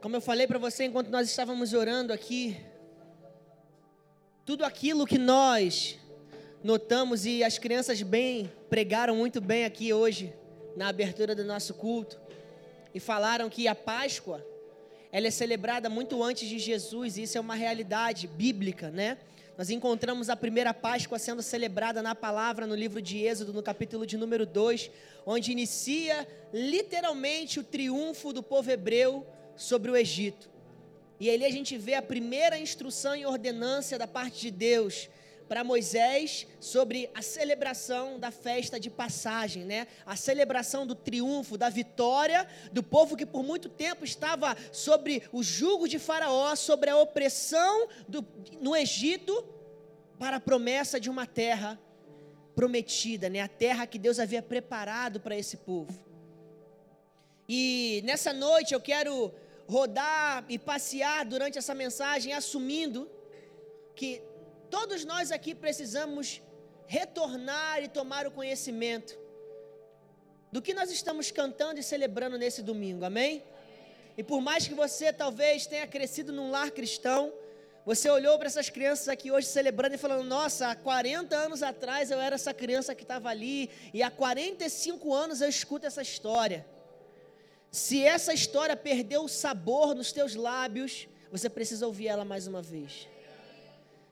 [0.00, 2.56] Como eu falei para você enquanto nós estávamos orando aqui,
[4.46, 5.98] tudo aquilo que nós
[6.64, 10.32] notamos e as crianças bem pregaram muito bem aqui hoje
[10.74, 12.18] na abertura do nosso culto
[12.94, 14.42] e falaram que a Páscoa
[15.12, 19.18] ela é celebrada muito antes de Jesus, e isso é uma realidade bíblica, né?
[19.58, 24.06] Nós encontramos a primeira Páscoa sendo celebrada na palavra no livro de Êxodo, no capítulo
[24.06, 24.90] de número 2,
[25.26, 29.26] onde inicia literalmente o triunfo do povo hebreu
[29.60, 30.48] sobre o Egito.
[31.20, 35.10] E ali a gente vê a primeira instrução e ordenância da parte de Deus
[35.46, 39.86] para Moisés sobre a celebração da festa de passagem, né?
[40.06, 45.42] A celebração do triunfo, da vitória do povo que por muito tempo estava sobre o
[45.42, 48.24] jugo de Faraó, sobre a opressão do,
[48.60, 49.44] no Egito,
[50.18, 51.78] para a promessa de uma terra
[52.54, 53.40] prometida, né?
[53.40, 55.92] A terra que Deus havia preparado para esse povo.
[57.48, 59.34] E nessa noite eu quero
[59.70, 63.08] rodar e passear durante essa mensagem, assumindo
[63.94, 64.20] que
[64.68, 66.42] todos nós aqui precisamos
[66.86, 69.16] retornar e tomar o conhecimento
[70.50, 73.44] do que nós estamos cantando e celebrando nesse domingo, amém?
[74.18, 77.32] E por mais que você talvez tenha crescido num lar cristão,
[77.86, 82.10] você olhou para essas crianças aqui hoje celebrando e falando: Nossa, há 40 anos atrás
[82.10, 86.66] eu era essa criança que estava ali, e há 45 anos eu escuto essa história.
[87.70, 92.60] Se essa história perdeu o sabor nos teus lábios, você precisa ouvir ela mais uma
[92.60, 93.06] vez.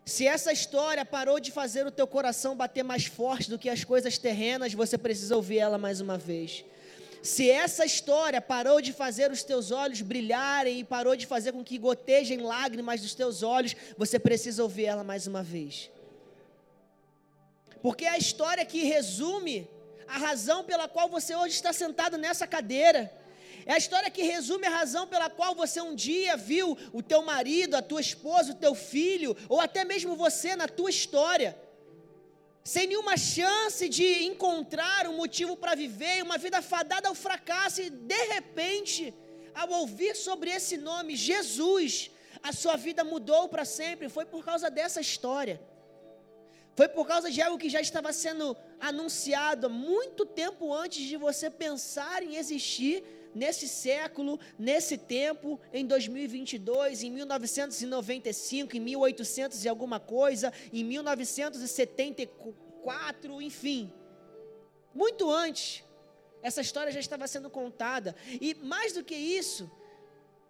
[0.05, 3.85] Se essa história parou de fazer o teu coração bater mais forte do que as
[3.85, 6.65] coisas terrenas, você precisa ouvir ela mais uma vez.
[7.23, 11.65] Se essa história parou de fazer os teus olhos brilharem e parou de fazer com
[11.65, 15.91] que gotejem lágrimas dos teus olhos, você precisa ouvir ela mais uma vez.
[17.83, 19.69] Porque é a história que resume
[20.07, 23.13] a razão pela qual você hoje está sentado nessa cadeira.
[23.69, 27.21] É a história que resume a razão pela qual você um dia viu o teu
[27.21, 31.51] marido, a tua esposa, o teu filho, ou até mesmo você na tua história,
[32.65, 37.91] sem nenhuma chance de encontrar um motivo para viver, uma vida fadada ao fracasso, e
[37.91, 39.13] de repente,
[39.55, 42.11] ao ouvir sobre esse nome, Jesus,
[42.43, 45.61] a sua vida mudou para sempre, foi por causa dessa história.
[46.75, 51.51] Foi por causa de algo que já estava sendo anunciado muito tempo antes de você
[51.51, 60.01] pensar em existir nesse século, nesse tempo, em 2022, em 1995, em 1800 e alguma
[60.01, 63.93] coisa, em 1974, enfim.
[64.95, 65.85] Muito antes,
[66.43, 68.15] essa história já estava sendo contada.
[68.41, 69.71] E mais do que isso,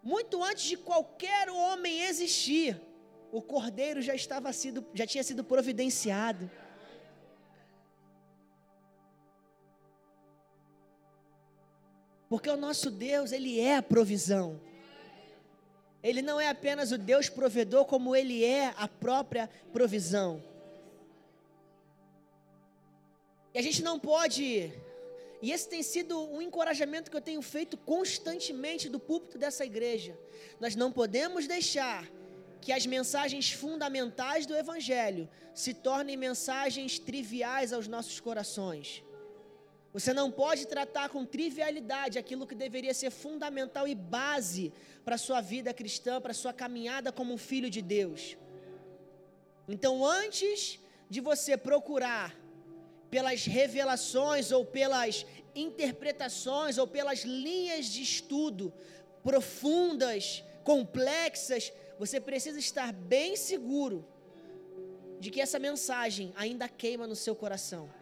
[0.03, 2.81] muito antes de qualquer homem existir,
[3.31, 6.51] o cordeiro já estava sido, já tinha sido providenciado.
[12.29, 14.61] Porque o nosso Deus, Ele é a provisão.
[16.03, 20.43] Ele não é apenas o Deus provedor, como Ele é a própria provisão.
[23.55, 24.73] E a gente não pode.
[25.41, 30.17] E esse tem sido um encorajamento que eu tenho feito constantemente do púlpito dessa igreja.
[30.61, 32.07] Nós não podemos deixar
[32.61, 39.03] que as mensagens fundamentais do Evangelho se tornem mensagens triviais aos nossos corações.
[39.99, 44.73] Você não pode tratar com trivialidade aquilo que deveria ser fundamental e base
[45.05, 48.37] para a sua vida cristã, para a sua caminhada como um filho de Deus.
[49.69, 50.79] Então, antes
[51.11, 52.33] de você procurar
[53.11, 58.73] pelas revelações ou pelas interpretações ou pelas linhas de estudo
[59.25, 64.07] profundas, complexas, você precisa estar bem seguro
[65.19, 67.98] de que essa mensagem ainda queima no seu coração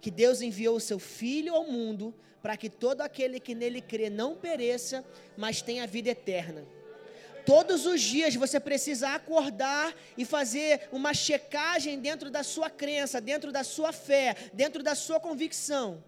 [0.00, 4.08] que Deus enviou o seu Filho ao mundo para que todo aquele que nele crê
[4.08, 5.04] não pereça,
[5.36, 6.64] mas tenha vida eterna.
[7.44, 13.50] Todos os dias você precisa acordar e fazer uma checagem dentro da sua crença, dentro
[13.50, 16.02] da sua fé, dentro da sua convicção,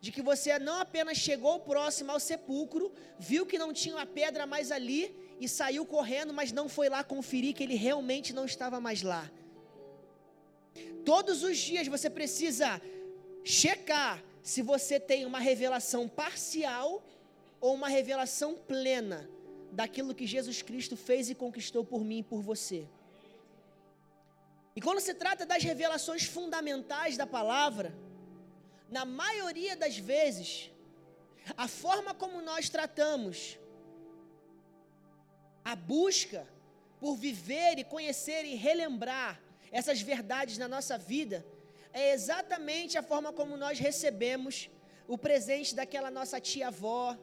[0.00, 4.46] de que você não apenas chegou próximo ao sepulcro, viu que não tinha uma pedra
[4.46, 8.80] mais ali e saiu correndo, mas não foi lá conferir que ele realmente não estava
[8.80, 9.30] mais lá.
[11.04, 12.80] Todos os dias você precisa
[13.44, 17.02] checar se você tem uma revelação parcial
[17.60, 19.28] ou uma revelação plena
[19.70, 22.88] daquilo que Jesus Cristo fez e conquistou por mim e por você.
[24.74, 27.94] E quando se trata das revelações fundamentais da palavra,
[28.90, 30.70] na maioria das vezes,
[31.56, 33.58] a forma como nós tratamos
[35.64, 36.46] a busca
[37.00, 39.40] por viver e conhecer e relembrar
[39.70, 41.44] essas verdades na nossa vida
[41.92, 44.70] é exatamente a forma como nós recebemos
[45.06, 47.16] o presente daquela nossa tia-avó,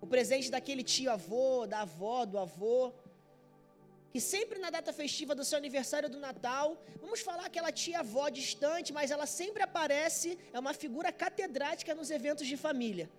[0.00, 2.92] o presente daquele tio avô, da avó, do avô.
[4.12, 8.28] Que sempre na data festiva do seu aniversário do Natal, vamos falar aquela tia avó
[8.28, 13.10] distante, mas ela sempre aparece, é uma figura catedrática nos eventos de família.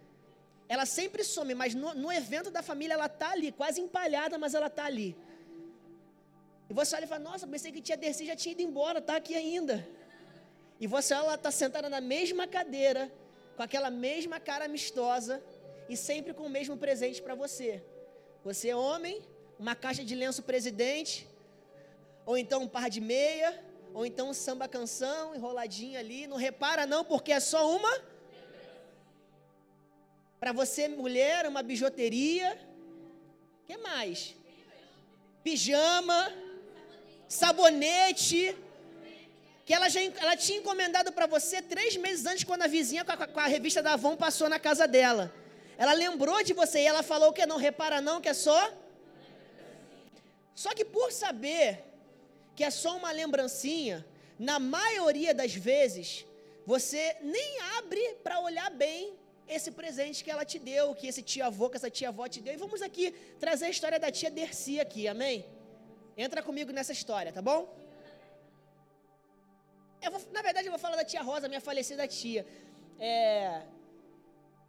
[0.67, 4.53] Ela sempre some, mas no, no evento da família ela está ali, quase empalhada, mas
[4.53, 5.15] ela está ali.
[6.69, 9.15] E você olha e fala, nossa, pensei que tia Dercy já tinha ido embora, está
[9.15, 9.87] aqui ainda.
[10.79, 13.11] E você olha, ela está sentada na mesma cadeira,
[13.55, 15.43] com aquela mesma cara amistosa
[15.89, 17.83] e sempre com o mesmo presente para você.
[18.43, 19.21] Você é homem,
[19.57, 21.27] uma caixa de lenço presidente,
[22.25, 23.51] ou então um par de meia,
[23.93, 26.27] ou então um samba canção enroladinho ali.
[26.27, 27.93] Não repara não, porque é só uma.
[30.39, 32.57] Para você, mulher, uma bijuteria.
[33.65, 34.35] que mais?
[35.43, 36.31] Pijama,
[37.29, 38.57] sabonete
[39.63, 43.11] que ela, já, ela tinha encomendado para você três meses antes, quando a vizinha com
[43.11, 45.31] a, com a, revista da Avon passou na casa dela.
[45.77, 48.73] Ela lembrou de você e ela falou que não repara não, que é só.
[50.55, 51.85] Só que por saber
[52.55, 54.03] que é só uma lembrancinha,
[54.39, 56.25] na maioria das vezes,
[56.65, 59.13] você nem abre para olhar bem
[59.47, 62.55] esse presente que ela te deu, que esse tia-avô, que essa tia-avó te deu.
[62.55, 65.45] E vamos aqui trazer a história da tia Dercy aqui, amém?
[66.25, 67.59] Entra comigo nessa história, tá bom?
[70.13, 72.45] Vou, na verdade, eu vou falar da tia Rosa, minha falecida tia.
[72.99, 73.61] É,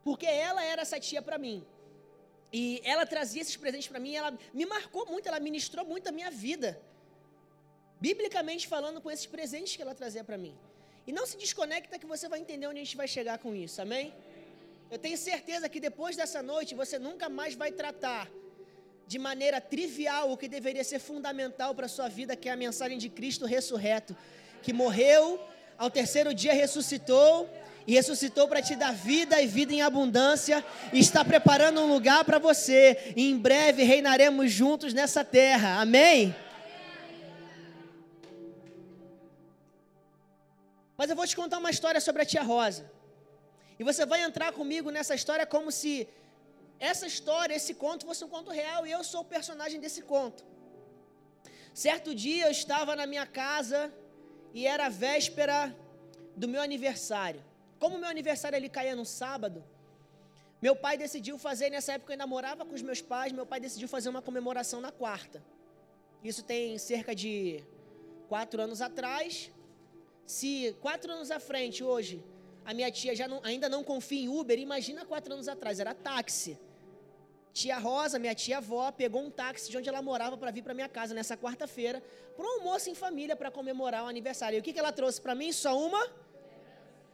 [0.06, 1.58] porque ela era essa tia para mim.
[2.52, 6.12] E ela trazia esses presentes para mim, ela me marcou muito, ela ministrou muito a
[6.12, 6.70] minha vida.
[8.00, 10.54] Biblicamente falando, com esses presentes que ela trazia para mim.
[11.04, 13.82] E não se desconecta que você vai entender onde a gente vai chegar com isso,
[13.82, 14.14] amém?
[14.88, 18.30] Eu tenho certeza que depois dessa noite você nunca mais vai tratar
[19.10, 22.56] de maneira trivial o que deveria ser fundamental para a sua vida, que é a
[22.56, 24.16] mensagem de Cristo ressurreto
[24.62, 25.40] que morreu,
[25.76, 27.50] ao terceiro dia ressuscitou
[27.88, 32.24] e ressuscitou para te dar vida e vida em abundância, e está preparando um lugar
[32.24, 33.12] para você.
[33.16, 35.80] E em breve reinaremos juntos nessa terra.
[35.80, 36.32] Amém?
[40.96, 42.88] Mas eu vou te contar uma história sobre a tia Rosa.
[43.76, 46.06] E você vai entrar comigo nessa história como se
[46.80, 50.44] essa história, esse conto fosse um conto real e eu sou o personagem desse conto.
[51.72, 53.92] Certo dia eu estava na minha casa,
[54.52, 55.76] e era a véspera
[56.36, 57.42] do meu aniversário.
[57.78, 59.64] Como meu aniversário ele caía no sábado,
[60.60, 63.60] meu pai decidiu fazer, nessa época eu ainda morava com os meus pais, meu pai
[63.60, 65.42] decidiu fazer uma comemoração na quarta.
[66.22, 67.64] Isso tem cerca de
[68.28, 69.50] quatro anos atrás.
[70.26, 72.22] Se quatro anos à frente, hoje,
[72.64, 75.94] a minha tia já não, ainda não confia em Uber, imagina quatro anos atrás, era
[75.94, 76.58] táxi.
[77.52, 80.88] Tia Rosa, minha tia-avó, pegou um táxi de onde ela morava para vir para minha
[80.88, 82.02] casa nessa quarta-feira,
[82.36, 84.56] para um almoço em família para comemorar o aniversário.
[84.56, 85.52] E o que, que ela trouxe para mim?
[85.52, 86.08] Só uma?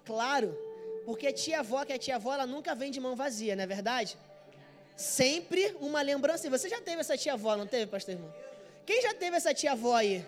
[0.05, 0.57] Claro,
[1.05, 4.17] porque tia-avó, que é tia-avó, ela nunca vem de mão vazia, não é verdade?
[4.97, 6.49] Sempre uma lembrança.
[6.51, 8.33] Você já teve essa tia-avó, não teve, pastor irmão?
[8.85, 10.25] Quem já teve essa tia-avó aí?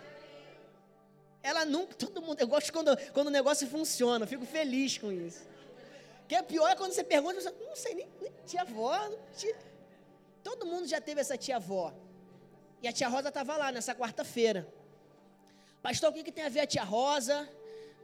[1.42, 5.12] Ela nunca, todo mundo, eu gosto quando, quando o negócio funciona, eu fico feliz com
[5.12, 5.46] isso.
[6.26, 9.56] Que é pior é quando você pergunta, você, não sei nem, nem tia-avó, tia,
[10.42, 11.94] Todo mundo já teve essa tia-avó.
[12.82, 14.66] E a tia Rosa estava lá nessa quarta-feira.
[15.82, 17.48] Pastor, o que, que tem a ver a tia Rosa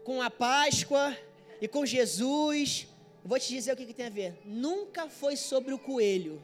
[0.05, 1.17] com a Páscoa
[1.61, 2.89] e com Jesus?
[3.25, 4.41] Vou te dizer o que, que tem a ver.
[4.45, 6.43] Nunca foi sobre o coelho.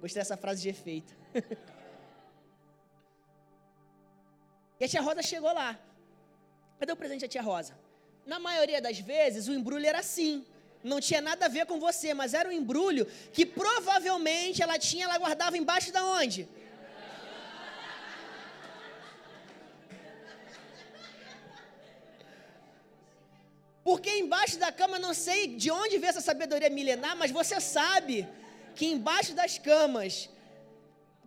[0.00, 1.14] Gostei dessa frase de efeito.
[4.78, 5.78] e a tia Rosa chegou lá.
[6.78, 7.78] Cadê o presente da tia Rosa?
[8.26, 10.44] Na maioria das vezes, o embrulho era assim
[10.82, 15.04] não tinha nada a ver com você, mas era um embrulho que provavelmente ela tinha,
[15.04, 16.48] ela guardava embaixo da onde?
[23.84, 28.28] Porque embaixo da cama, não sei de onde veio essa sabedoria milenar, mas você sabe
[28.76, 30.30] que embaixo das camas,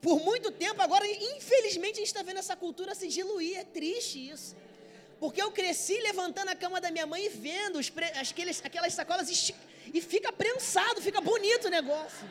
[0.01, 3.57] por muito tempo, agora, infelizmente, a gente está vendo essa cultura se diluir.
[3.57, 4.55] É triste isso.
[5.25, 7.91] Porque eu cresci levantando a cama da minha mãe e vendo os,
[8.22, 9.27] aqueles, aquelas sacolas
[9.91, 12.29] e fica prensado, fica bonito o negócio.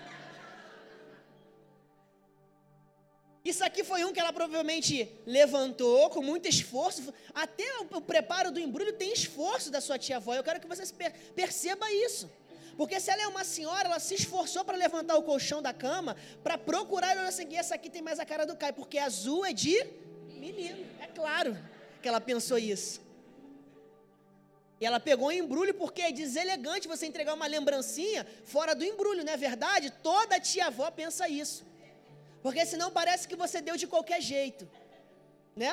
[3.45, 7.13] Isso aqui foi um que ela provavelmente levantou com muito esforço.
[7.35, 10.33] Até o, preparo do embrulho tem esforço da sua tia-avó.
[10.37, 12.31] Eu quero que você per perceba isso.
[12.77, 16.17] Porque se ela é uma senhora, ela se esforçou para levantar o colchão da cama,
[16.45, 19.53] para procurar, olha assim, essa aqui tem mais a cara do Caio, porque azul é
[19.53, 19.85] de
[20.29, 21.74] menino, é claro
[22.05, 22.95] que ela pensou isso.
[24.81, 29.25] E ela pegou um embrulho porque é deselegante você entregar uma lembrancinha fora do embrulho,
[29.25, 29.87] não é verdade?
[30.09, 31.61] Toda tia-avó pensa isso.
[32.43, 34.69] Porque senão parece que você deu de qualquer jeito,
[35.63, 35.73] né?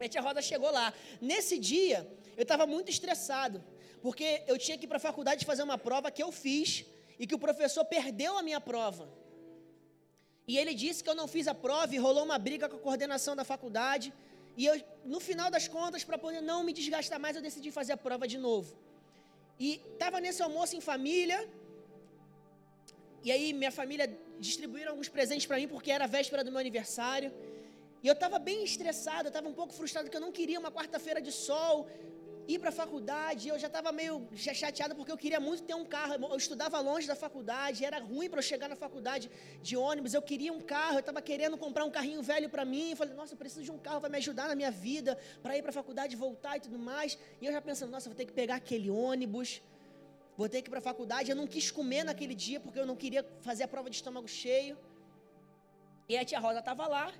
[0.00, 0.86] A tia Roda chegou lá.
[1.20, 1.98] Nesse dia,
[2.38, 3.62] eu estava muito estressado,
[4.00, 6.86] porque eu tinha que ir para a faculdade fazer uma prova que eu fiz
[7.18, 9.06] e que o professor perdeu a minha prova.
[10.48, 12.84] E ele disse que eu não fiz a prova e rolou uma briga com a
[12.86, 14.14] coordenação da faculdade.
[14.56, 17.92] E eu, no final das contas, para poder não me desgastar mais, eu decidi fazer
[17.92, 18.74] a prova de novo.
[19.58, 21.38] E estava nesse almoço em família.
[23.22, 24.06] E aí minha família
[24.38, 27.32] distribuíram alguns presentes para mim porque era a véspera do meu aniversário.
[28.02, 30.70] E eu estava bem estressado, eu estava um pouco frustrado porque eu não queria uma
[30.70, 31.88] quarta-feira de sol,
[32.48, 33.48] ir para a faculdade.
[33.48, 36.14] Eu já estava meio chateado porque eu queria muito ter um carro.
[36.14, 39.30] Eu estudava longe da faculdade, era ruim para eu chegar na faculdade
[39.62, 40.14] de ônibus.
[40.14, 42.90] Eu queria um carro, eu estava querendo comprar um carrinho velho para mim.
[42.90, 45.56] Eu falei, nossa, eu preciso de um carro, vai me ajudar na minha vida para
[45.56, 47.18] ir para a faculdade, voltar e tudo mais.
[47.40, 49.62] E eu já pensando, nossa, vou ter que pegar aquele ônibus,
[50.36, 51.30] vou ter que ir para a faculdade.
[51.30, 54.28] Eu não quis comer naquele dia porque eu não queria fazer a prova de estômago
[54.28, 54.76] cheio.
[56.08, 57.12] E a tia Rosa estava lá.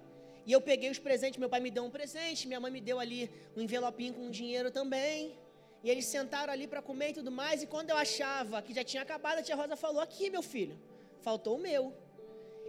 [0.46, 3.00] E eu peguei os presentes, meu pai me deu um presente, minha mãe me deu
[3.00, 5.36] ali um envelopinho com dinheiro também.
[5.82, 7.62] E eles sentaram ali para comer e tudo mais.
[7.64, 10.78] E quando eu achava que já tinha acabado, a tia Rosa falou: Aqui, meu filho,
[11.20, 11.92] faltou o meu.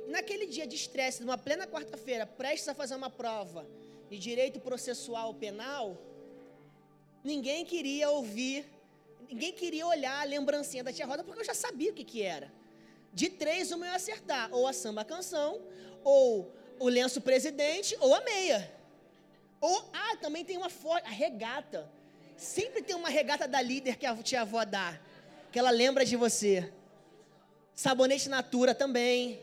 [0.07, 3.67] E naquele dia de estresse, numa plena quarta-feira, prestes a fazer uma prova
[4.09, 5.97] de direito processual penal,
[7.23, 8.65] ninguém queria ouvir,
[9.29, 12.23] ninguém queria olhar a lembrancinha da tia Rosa, porque eu já sabia o que, que
[12.23, 12.51] era.
[13.13, 15.61] De três, uma eu ia acertar: ou a samba canção,
[16.03, 18.71] ou o lenço presidente ou a meia.
[19.59, 20.69] Ou, ah, também tem uma
[21.03, 21.89] a regata.
[22.35, 24.99] Sempre tem uma regata da líder que a tia avó dá,
[25.51, 26.71] que ela lembra de você.
[27.73, 29.41] Sabonete Natura também.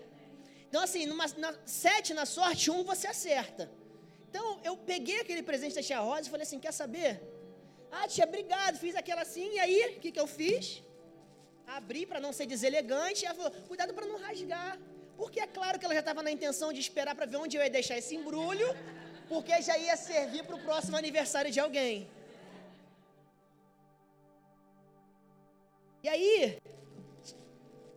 [0.68, 3.70] Então, assim, numa, na, sete na sorte, um você acerta.
[4.28, 7.20] Então, eu peguei aquele presente da tia Rosa e falei assim: quer saber?
[7.90, 10.82] Ah, tia, obrigado, fiz aquela assim, e aí, o que, que eu fiz?
[11.66, 14.78] Abri para não ser deselegante, e ela falou: cuidado para não rasgar.
[15.16, 17.62] Porque é claro que ela já estava na intenção de esperar para ver onde eu
[17.62, 18.68] ia deixar esse embrulho,
[19.28, 22.09] porque já ia servir para o próximo aniversário de alguém.
[26.02, 26.59] E aí,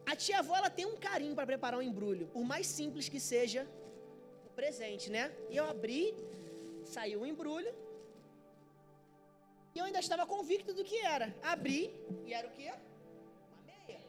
[0.06, 3.20] a tia avó ela tem um carinho para preparar um embrulho, por mais simples que
[3.20, 3.68] seja
[4.46, 5.24] o presente, né?
[5.50, 6.16] E eu abri,
[6.86, 7.74] saiu o embrulho,
[9.76, 11.36] e eu ainda estava convicto do que era.
[11.44, 11.94] Abri,
[12.26, 12.72] e era o quê?
[13.52, 14.00] Uma meia.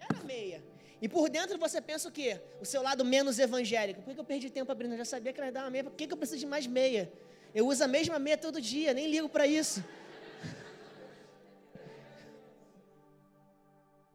[0.00, 0.73] Era meia.
[1.00, 2.40] E por dentro você pensa o quê?
[2.60, 4.02] O seu lado menos evangélico.
[4.02, 4.92] Por que eu perdi tempo abrindo?
[4.92, 5.84] Eu já sabia que ela ia dar uma meia.
[5.84, 7.12] Por que eu preciso de mais meia?
[7.54, 9.84] Eu uso a mesma meia todo dia, nem ligo para isso.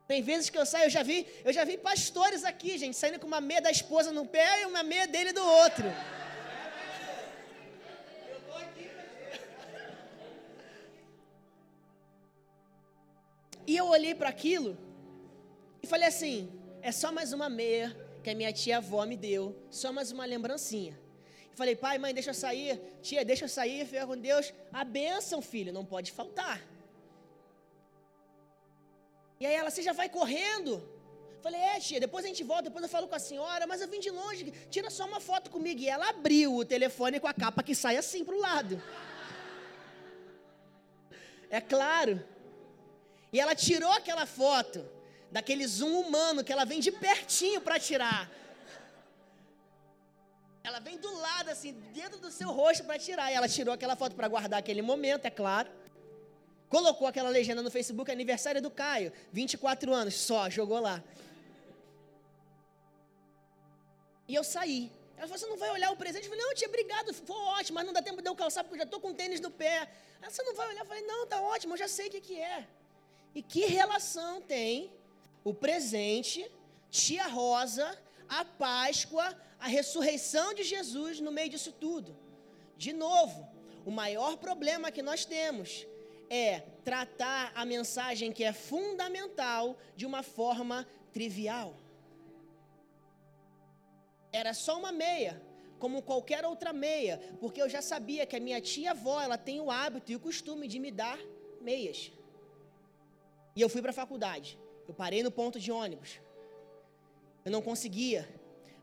[0.08, 3.20] Tem vezes que eu saio, eu já vi, eu já vi pastores aqui, gente, saindo
[3.20, 5.86] com uma meia da esposa no pé e uma meia dele do outro.
[13.68, 14.76] E eu olhei para aquilo
[15.84, 19.56] e falei assim: é só mais uma meia que a minha tia avó me deu,
[19.70, 20.98] só mais uma lembrancinha.
[21.56, 24.54] falei, pai, mãe, deixa eu sair, tia, deixa eu sair, fica com Deus.
[24.72, 26.62] A bênção, filho, não pode faltar.
[29.40, 30.82] E aí ela, você já vai correndo?
[31.42, 33.88] Falei, é, tia, depois a gente volta, depois eu falo com a senhora, mas eu
[33.88, 35.82] vim de longe, tira só uma foto comigo.
[35.82, 38.82] E ela abriu o telefone com a capa que sai assim para o lado.
[41.50, 42.24] É claro.
[43.32, 44.86] E ela tirou aquela foto
[45.32, 48.30] daquele zoom humano que ela vem de pertinho para tirar.
[50.64, 53.32] Ela vem do lado, assim, dentro do seu rosto para tirar.
[53.32, 55.70] E ela tirou aquela foto para guardar aquele momento, é claro.
[56.68, 61.04] Colocou aquela legenda no Facebook, aniversário do Caio, 24 anos, só, jogou lá.
[64.28, 64.92] E eu saí.
[65.18, 66.26] Ela falou: Você não vai olhar o presente?
[66.26, 68.76] Eu falei: Não, tia, obrigado, foi ótimo, mas não dá tempo de eu calçar porque
[68.76, 69.90] eu já estou com tênis no pé.
[70.22, 70.82] Ela, Você não vai olhar?
[70.82, 72.68] Eu falei: Não, tá ótimo, eu já sei o que, que é.
[73.34, 74.92] E que relação tem
[75.44, 76.50] o presente,
[76.90, 82.16] tia Rosa, a Páscoa, a ressurreição de Jesus no meio disso tudo.
[82.78, 83.48] De novo,
[83.86, 85.86] o maior problema que nós temos
[86.30, 91.76] é tratar a mensagem que é fundamental de uma forma trivial.
[94.32, 95.42] Era só uma meia,
[95.80, 99.60] como qualquer outra meia, porque eu já sabia que a minha tia avó, ela tem
[99.60, 101.18] o hábito e o costume de me dar
[101.60, 102.12] meias.
[103.56, 104.60] E eu fui para a faculdade.
[104.90, 106.20] Eu parei no ponto de ônibus.
[107.46, 108.28] Eu não conseguia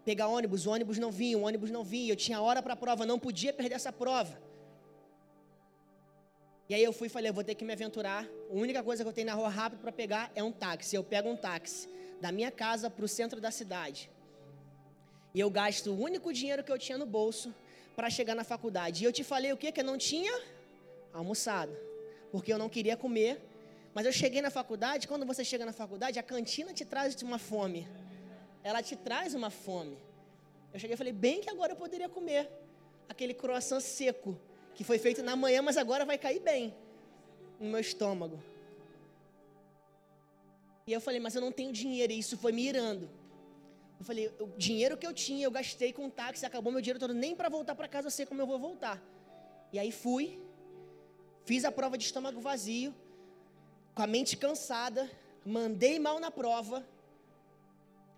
[0.05, 2.13] pegar ônibus, o ônibus não vinha, o ônibus não vinha.
[2.13, 4.41] Eu tinha hora para a prova, não podia perder essa prova.
[6.69, 8.25] E aí eu fui e falei, eu vou ter que me aventurar.
[8.25, 10.95] A única coisa que eu tenho na rua rápido para pegar é um táxi.
[10.95, 11.89] Eu pego um táxi
[12.21, 14.09] da minha casa para o centro da cidade.
[15.35, 17.53] E eu gasto o único dinheiro que eu tinha no bolso
[17.97, 19.03] para chegar na faculdade.
[19.03, 19.73] E eu te falei o que?
[19.73, 20.41] Que eu não tinha
[21.13, 21.77] almoçado.
[22.31, 23.41] Porque eu não queria comer
[23.97, 27.39] mas eu cheguei na faculdade, quando você chega na faculdade, a cantina te traz uma
[27.39, 27.89] fome.
[28.63, 29.97] Ela te traz uma fome.
[30.71, 32.47] Eu cheguei e falei, bem que agora eu poderia comer
[33.09, 34.39] aquele croissant seco,
[34.75, 36.75] que foi feito na manhã, mas agora vai cair bem
[37.59, 38.39] no meu estômago.
[40.87, 43.09] E eu falei, mas eu não tenho dinheiro, e isso foi me irando.
[43.99, 47.15] Eu falei, o dinheiro que eu tinha, eu gastei com táxi, acabou meu dinheiro todo,
[47.15, 49.03] nem para voltar para casa eu sei como eu vou voltar.
[49.73, 50.39] E aí fui,
[51.47, 52.95] fiz a prova de estômago vazio,
[53.97, 55.11] com a mente cansada,
[55.43, 56.87] mandei mal na prova.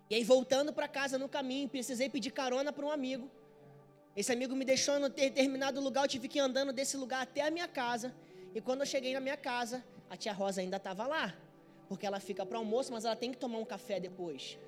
[0.09, 3.31] E aí voltando para casa no caminho, precisei pedir carona para um amigo.
[4.13, 7.47] Esse amigo me deixou em determinado lugar, eu tive que ir andando desse lugar até
[7.47, 8.13] a minha casa.
[8.53, 11.33] E quando eu cheguei na minha casa, a tia Rosa ainda estava lá.
[11.87, 14.59] Porque ela fica para almoço, mas ela tem que tomar um café depois.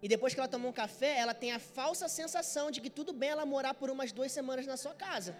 [0.00, 3.12] E depois que ela tomou um café, ela tem a falsa sensação de que tudo
[3.12, 5.36] bem ela morar por umas duas semanas na sua casa.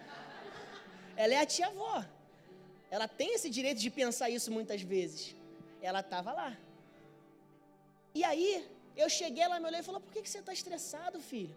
[1.15, 2.03] Ela é a tia avó.
[2.91, 5.35] Ela tem esse direito de pensar isso muitas vezes.
[5.81, 6.57] Ela estava lá.
[8.13, 11.19] E aí, eu cheguei, ela me olhou e falou: Por que, que você está estressado,
[11.19, 11.55] filho?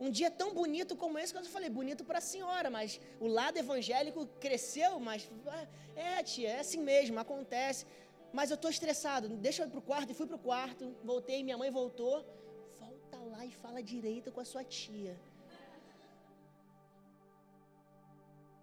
[0.00, 3.28] Um dia tão bonito como esse, que eu falei, bonito para a senhora, mas o
[3.28, 7.86] lado evangélico cresceu, mas ah, é, tia, é assim mesmo, acontece.
[8.32, 10.94] Mas eu estou estressado, deixa eu ir para o quarto, e fui para o quarto,
[11.04, 12.26] voltei, minha mãe voltou.
[12.80, 15.16] Volta lá e fala direito com a sua tia.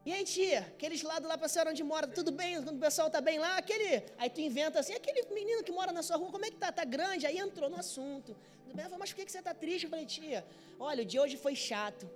[0.04, 2.56] E aí, tia, aqueles lados lá para senhora onde mora, tudo bem?
[2.64, 4.04] Quando o pessoal tá bem lá, aquele.
[4.18, 6.72] Aí tu inventa assim, aquele menino que mora na sua rua, como é que tá?
[6.72, 7.28] Tá grande?
[7.28, 8.36] Aí entrou no assunto.
[8.74, 9.84] Ela falou, mas por que, que você tá triste?
[9.84, 10.44] Eu falei, tia,
[10.80, 12.10] olha, o dia hoje foi chato.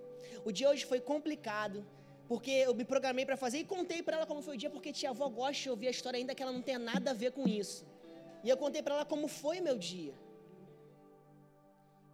[0.43, 1.85] O dia hoje foi complicado.
[2.27, 4.91] Porque eu me programei para fazer e contei para ela como foi o dia, porque
[4.91, 7.31] tia avó gosta de ouvir a história, ainda que ela não tenha nada a ver
[7.33, 7.85] com isso.
[8.43, 10.13] E eu contei para ela como foi meu dia.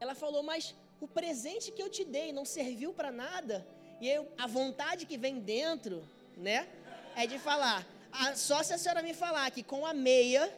[0.01, 3.66] Ela falou, mas o presente que eu te dei não serviu para nada?
[4.01, 6.03] E eu, a vontade que vem dentro,
[6.36, 6.67] né,
[7.15, 7.86] é de falar.
[8.12, 10.51] A, só se a senhora me falar que com a meia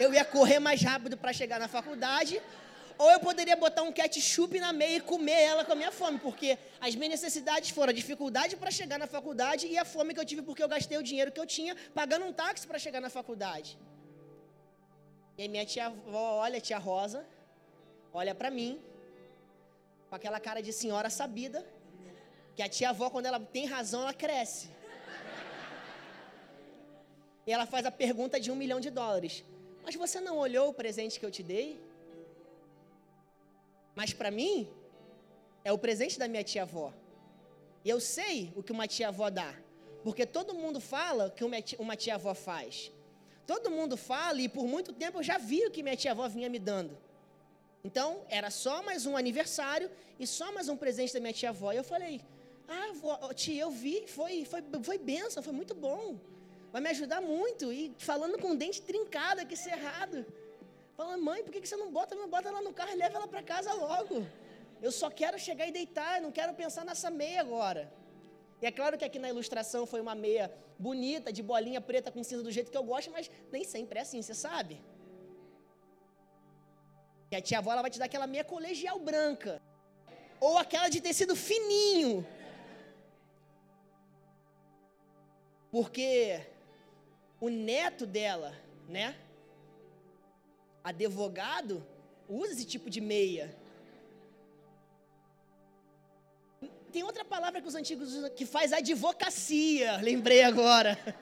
[0.00, 2.40] eu ia correr mais rápido para chegar na faculdade,
[2.96, 6.18] ou eu poderia botar um ketchup na meia e comer ela com a minha fome,
[6.18, 10.20] porque as minhas necessidades foram a dificuldade para chegar na faculdade e a fome que
[10.20, 13.02] eu tive porque eu gastei o dinheiro que eu tinha pagando um táxi para chegar
[13.02, 13.78] na faculdade.
[15.36, 17.26] E aí minha tia avó olha, tia Rosa,
[18.14, 18.80] olha para mim,
[20.08, 21.66] com aquela cara de senhora sabida,
[22.54, 24.68] que a tia avó, quando ela tem razão, ela cresce.
[27.46, 29.44] E ela faz a pergunta de um milhão de dólares.
[29.84, 31.78] Mas você não olhou o presente que eu te dei?
[33.94, 34.68] Mas para mim,
[35.62, 36.92] é o presente da minha tia-avó.
[37.84, 39.54] E eu sei o que uma tia-avó dá.
[40.02, 41.44] Porque todo mundo fala o que
[41.78, 42.90] uma tia-avó faz.
[43.46, 46.48] Todo mundo fala e por muito tempo eu já vi o que minha tia-avó vinha
[46.48, 46.96] me dando.
[47.82, 51.72] Então, era só mais um aniversário e só mais um presente da minha tia-avó.
[51.72, 52.22] E eu falei,
[52.68, 56.18] ah, tia, eu vi, foi, foi, foi benção, foi muito bom.
[56.72, 57.72] Vai me ajudar muito.
[57.72, 60.26] E falando com o dente trincado aqui, cerrado.
[60.96, 62.14] Falando, mãe, por que você não bota?
[62.14, 64.26] Não bota ela no carro e leva ela para casa logo.
[64.82, 67.92] Eu só quero chegar e deitar, não quero pensar nessa meia agora.
[68.62, 72.22] E é claro que aqui na ilustração foi uma meia bonita, de bolinha preta com
[72.22, 74.80] cinza do jeito que eu gosto, mas nem sempre é assim, você sabe.
[77.30, 79.60] E a tia avó ela vai te dar aquela meia colegial branca.
[80.40, 82.26] Ou aquela de tecido fininho.
[85.74, 86.40] Porque
[87.40, 88.56] o neto dela,
[88.88, 89.18] né?
[90.84, 91.84] Advogado,
[92.28, 93.52] usa esse tipo de meia.
[96.92, 100.96] Tem outra palavra que os antigos usam que faz advocacia, lembrei agora.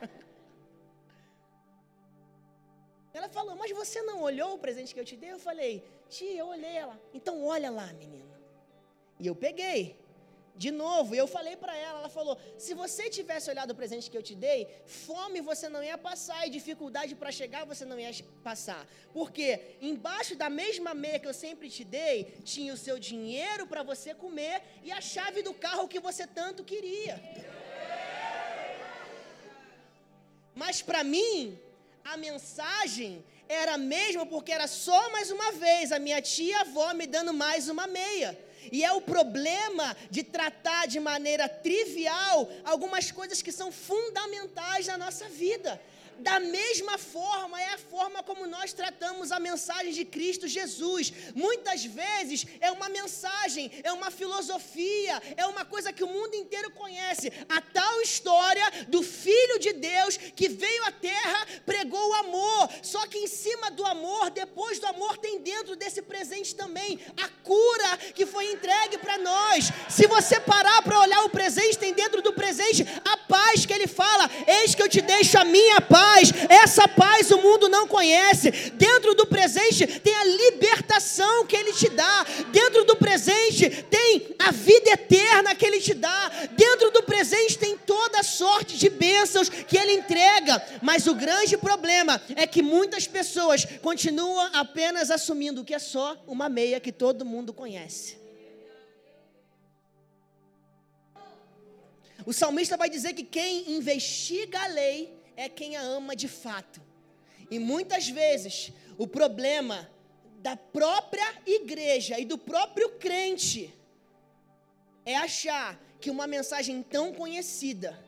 [3.14, 5.32] Ela falou, mas você não olhou o presente que eu te dei?
[5.32, 7.00] Eu falei, tia, eu olhei ela.
[7.14, 8.38] Então olha lá, menina.
[9.18, 10.01] E eu peguei.
[10.54, 14.16] De novo, eu falei para ela, ela falou: se você tivesse olhado o presente que
[14.16, 18.10] eu te dei, fome você não ia passar e dificuldade para chegar você não ia
[18.44, 18.86] passar.
[19.14, 23.82] Porque embaixo da mesma meia que eu sempre te dei, tinha o seu dinheiro para
[23.82, 27.20] você comer e a chave do carro que você tanto queria.
[30.54, 31.58] Mas para mim,
[32.04, 36.92] a mensagem era a mesma porque era só mais uma vez a minha tia avó
[36.92, 38.38] me dando mais uma meia.
[38.70, 44.98] E é o problema de tratar de maneira trivial algumas coisas que são fundamentais na
[44.98, 45.80] nossa vida.
[46.18, 51.12] Da mesma forma, é a forma como nós tratamos a mensagem de Cristo Jesus.
[51.34, 56.70] Muitas vezes é uma mensagem, é uma filosofia, é uma coisa que o mundo inteiro
[56.72, 57.32] conhece.
[57.48, 62.68] A tal história do Filho de Deus que veio à terra, pregou o amor.
[62.82, 67.28] Só que em cima do amor, depois do amor, tem dentro desse presente também a
[67.42, 69.70] cura que foi entregue para nós.
[69.88, 73.86] Se você parar para olhar o presente, tem dentro do presente a paz que ele
[73.86, 76.32] fala: Eis que eu te deixo a minha paz paz.
[76.48, 78.50] Essa paz o mundo não conhece.
[78.72, 82.26] Dentro do presente tem a libertação que ele te dá.
[82.50, 86.30] Dentro do presente tem a vida eterna que ele te dá.
[86.52, 90.62] Dentro do presente tem toda sorte de bênçãos que Ele entrega.
[90.80, 96.48] Mas o grande problema é que muitas pessoas continuam apenas assumindo que é só uma
[96.48, 98.20] meia que todo mundo conhece.
[102.24, 106.80] O salmista vai dizer que quem investiga a lei é quem a ama de fato.
[107.50, 109.90] E muitas vezes o problema
[110.38, 113.72] da própria igreja e do próprio crente
[115.04, 117.98] é achar que uma mensagem tão conhecida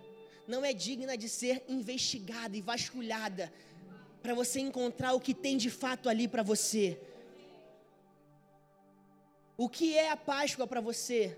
[0.47, 3.53] não é digna de ser investigada e vasculhada
[4.23, 6.99] para você encontrar o que tem de fato ali para você.
[9.57, 11.37] O que é a Páscoa para você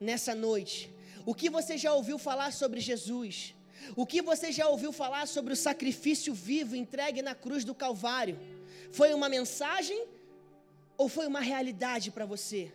[0.00, 0.92] nessa noite?
[1.24, 3.54] O que você já ouviu falar sobre Jesus?
[3.96, 8.38] O que você já ouviu falar sobre o sacrifício vivo entregue na cruz do Calvário?
[8.92, 10.06] Foi uma mensagem
[10.96, 12.72] ou foi uma realidade para você?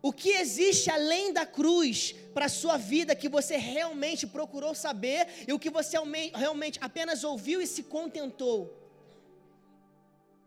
[0.00, 5.28] O que existe além da cruz para a sua vida que você realmente procurou saber
[5.46, 5.96] e o que você
[6.34, 8.76] realmente apenas ouviu e se contentou?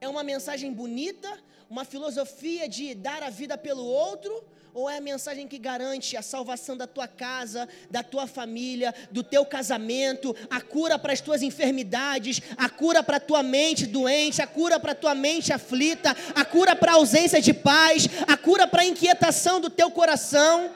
[0.01, 4.43] É uma mensagem bonita, uma filosofia de dar a vida pelo outro,
[4.75, 9.23] ou é a mensagem que garante a salvação da tua casa, da tua família, do
[9.23, 14.41] teu casamento, a cura para as tuas enfermidades, a cura para a tua mente doente,
[14.41, 18.35] a cura para a tua mente aflita, a cura para a ausência de paz, a
[18.35, 20.69] cura para a inquietação do teu coração?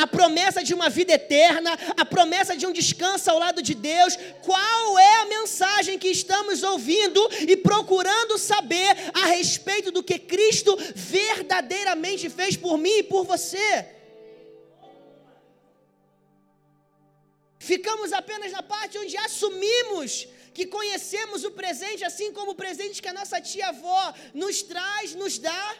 [0.00, 4.16] A promessa de uma vida eterna, a promessa de um descanso ao lado de Deus.
[4.42, 7.20] Qual é a mensagem que estamos ouvindo
[7.52, 13.86] e procurando saber a respeito do que Cristo verdadeiramente fez por mim e por você?
[17.58, 23.08] Ficamos apenas na parte onde assumimos que conhecemos o presente, assim como o presente que
[23.08, 25.76] a nossa tia-avó nos traz, nos dá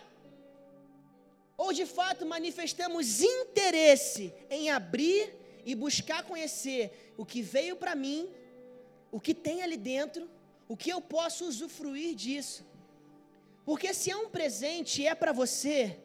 [1.62, 5.22] ou de fato manifestamos interesse em abrir
[5.62, 8.30] e buscar conhecer o que veio para mim,
[9.12, 10.22] o que tem ali dentro,
[10.66, 12.64] o que eu posso usufruir disso.
[13.62, 15.98] Porque se é um presente e é para você,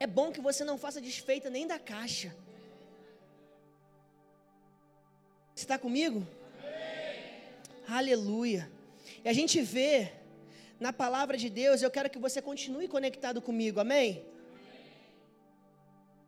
[0.00, 2.34] é bom que você não faça desfeita nem da caixa.
[5.54, 6.26] Você está comigo?
[6.58, 7.96] Amém.
[8.00, 8.68] Aleluia.
[9.24, 10.12] E a gente vê
[10.86, 14.10] na palavra de Deus, eu quero que você continue conectado comigo, amém?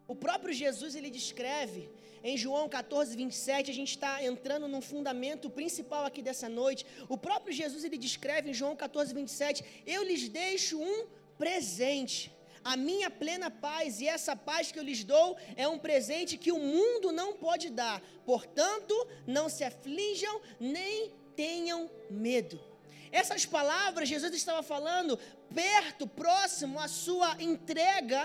[0.06, 1.82] O próprio Jesus ele descreve
[2.22, 6.86] em João 14, 27, a gente está entrando num fundamento principal aqui dessa noite.
[7.08, 9.64] O próprio Jesus ele descreve em João 14, 27,
[9.94, 10.98] eu lhes deixo um
[11.36, 16.38] presente, a minha plena paz, e essa paz que eu lhes dou é um presente
[16.38, 18.00] que o mundo não pode dar.
[18.24, 18.94] Portanto,
[19.26, 22.73] não se aflijam nem tenham medo.
[23.20, 25.16] Essas palavras Jesus estava falando
[25.54, 28.22] perto, próximo à sua entrega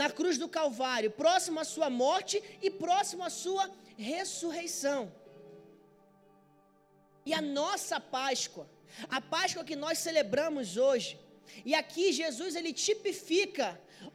[0.00, 5.12] na cruz do Calvário, próximo à sua morte e próximo à sua ressurreição.
[7.26, 8.70] E a nossa Páscoa,
[9.08, 11.18] a Páscoa que nós celebramos hoje,
[11.64, 13.68] e aqui Jesus ele tipifica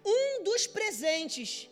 [0.06, 1.70] um dos presentes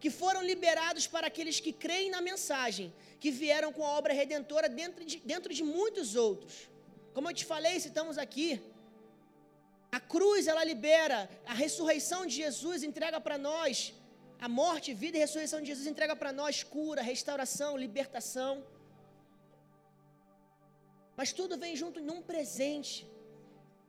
[0.00, 4.68] que foram liberados para aqueles que creem na mensagem, que vieram com a obra redentora
[4.68, 6.71] dentro de, dentro de muitos outros.
[7.14, 8.48] Como eu te falei, estamos aqui.
[9.98, 11.18] A cruz, ela libera,
[11.52, 13.92] a ressurreição de Jesus entrega para nós,
[14.46, 18.64] a morte, vida e ressurreição de Jesus entrega para nós cura, restauração, libertação.
[21.18, 23.06] Mas tudo vem junto num presente.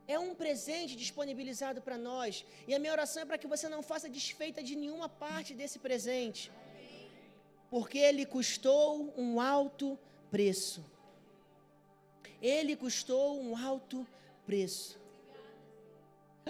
[0.05, 2.45] É um presente disponibilizado para nós.
[2.67, 5.79] E a minha oração é para que você não faça desfeita de nenhuma parte desse
[5.79, 6.51] presente.
[7.69, 9.97] Porque ele custou um alto
[10.29, 10.83] preço.
[12.43, 14.05] Ele custou um alto
[14.45, 14.99] preço.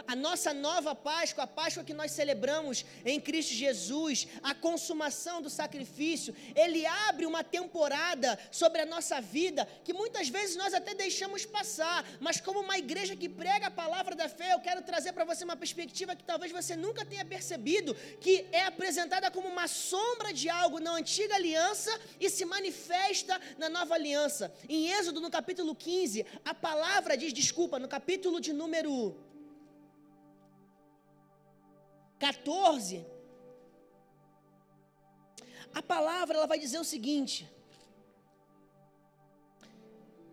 [0.07, 5.51] A nossa nova Páscoa, a Páscoa que nós celebramos em Cristo Jesus, a consumação do
[5.51, 11.45] sacrifício, ele abre uma temporada sobre a nossa vida que muitas vezes nós até deixamos
[11.45, 15.25] passar, mas como uma igreja que prega a palavra da fé, eu quero trazer para
[15.25, 20.33] você uma perspectiva que talvez você nunca tenha percebido, que é apresentada como uma sombra
[20.33, 24.51] de algo na antiga aliança e se manifesta na nova aliança.
[24.67, 29.15] Em Êxodo, no capítulo 15, a palavra diz, desculpa, no capítulo de número
[32.23, 33.05] 14,
[35.73, 37.51] a palavra ela vai dizer o seguinte: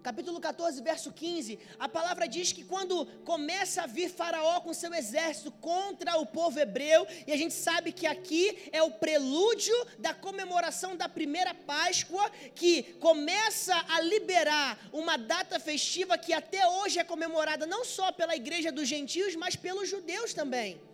[0.01, 4.95] capítulo 14, verso 15, a palavra diz que quando começa a vir Faraó com seu
[4.95, 10.15] exército contra o povo hebreu, e a gente sabe que aqui é o prelúdio da
[10.15, 17.05] comemoração da primeira Páscoa, que começa a liberar uma data festiva que até hoje é
[17.13, 20.90] comemorada não só pela igreja dos gentios, mas pelos judeus também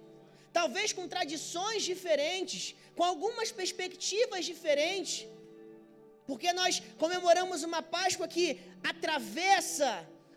[0.59, 2.63] talvez com tradições diferentes,
[2.97, 5.17] com algumas perspectivas diferentes,
[6.29, 8.47] Porque nós comemoramos uma Páscoa que
[8.91, 9.91] atravessa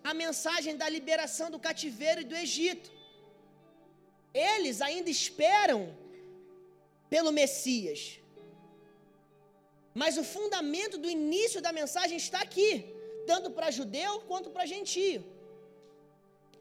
[0.10, 2.89] a mensagem da liberação do cativeiro e do Egito.
[4.51, 5.79] Eles ainda esperam
[7.13, 8.01] pelo Messias.
[10.01, 12.69] Mas o fundamento do início da mensagem está aqui,
[13.32, 15.23] tanto para judeu quanto para gentio.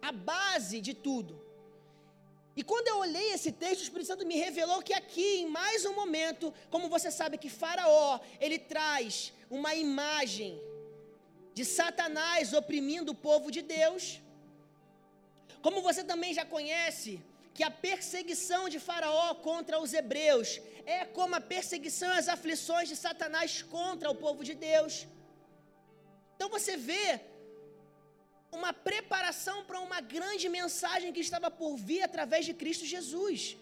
[0.00, 1.47] A base de tudo.
[2.58, 5.84] E quando eu olhei esse texto, o Espírito Santo me revelou que aqui, em mais
[5.88, 10.50] um momento, como você sabe que Faraó, ele traz uma imagem
[11.58, 14.20] de Satanás oprimindo o povo de Deus.
[15.66, 17.12] Como você também já conhece,
[17.54, 22.88] que a perseguição de Faraó contra os hebreus é como a perseguição e as aflições
[22.88, 25.06] de Satanás contra o povo de Deus.
[26.34, 27.06] Então você vê
[28.50, 33.56] uma preparação para uma grande mensagem que estava por vir através de Cristo Jesus.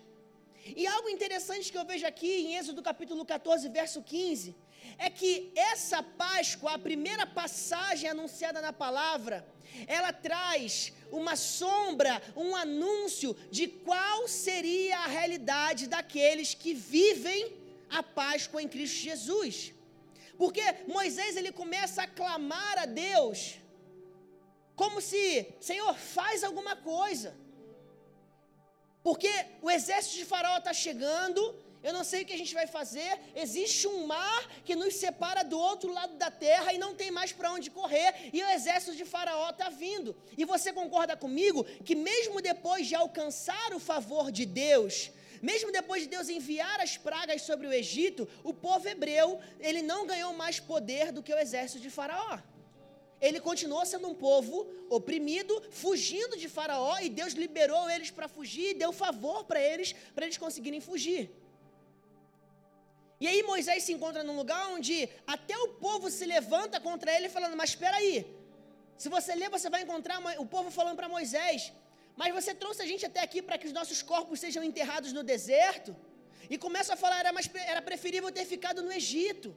[0.65, 4.55] E algo interessante que eu vejo aqui em Êxodo capítulo 14, verso 15,
[4.99, 9.47] é que essa Páscoa, a primeira passagem anunciada na palavra,
[9.87, 17.53] ela traz uma sombra, um anúncio de qual seria a realidade daqueles que vivem
[17.91, 19.73] a Páscoa em Cristo Jesus.
[20.39, 23.59] Porque Moisés ele começa a clamar a Deus
[24.77, 27.35] como se, Senhor, faz alguma coisa.
[29.03, 31.41] Porque o exército de Faraó está chegando,
[31.83, 33.19] eu não sei o que a gente vai fazer.
[33.35, 37.33] Existe um mar que nos separa do outro lado da terra e não tem mais
[37.33, 40.15] para onde correr, e o exército de Faraó está vindo.
[40.37, 45.11] E você concorda comigo que, mesmo depois de alcançar o favor de Deus,
[45.41, 50.07] mesmo depois de Deus enviar as pragas sobre o Egito, o povo hebreu, ele não
[50.07, 52.39] ganhou mais poder do que o exército de Faraó.
[53.21, 58.71] Ele continuou sendo um povo oprimido, fugindo de Faraó, e Deus liberou eles para fugir
[58.71, 61.31] e deu favor para eles, para eles conseguirem fugir.
[63.19, 67.29] E aí Moisés se encontra num lugar onde até o povo se levanta contra ele,
[67.29, 68.27] falando: Mas espera aí,
[68.99, 71.73] se você ler, você vai encontrar o povo falando para Moisés:
[72.15, 75.23] Mas você trouxe a gente até aqui para que os nossos corpos sejam enterrados no
[75.23, 75.97] deserto?
[76.51, 79.57] E começa a falar: Era, mais, era preferível ter ficado no Egito.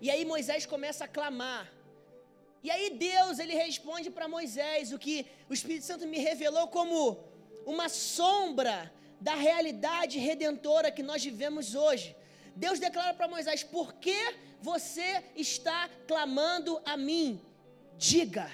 [0.00, 1.72] E aí Moisés começa a clamar.
[2.62, 7.18] E aí Deus, ele responde para Moisés o que o Espírito Santo me revelou como
[7.64, 12.16] uma sombra da realidade redentora que nós vivemos hoje.
[12.54, 17.40] Deus declara para Moisés: Por que você está clamando a mim?
[17.96, 18.50] Diga.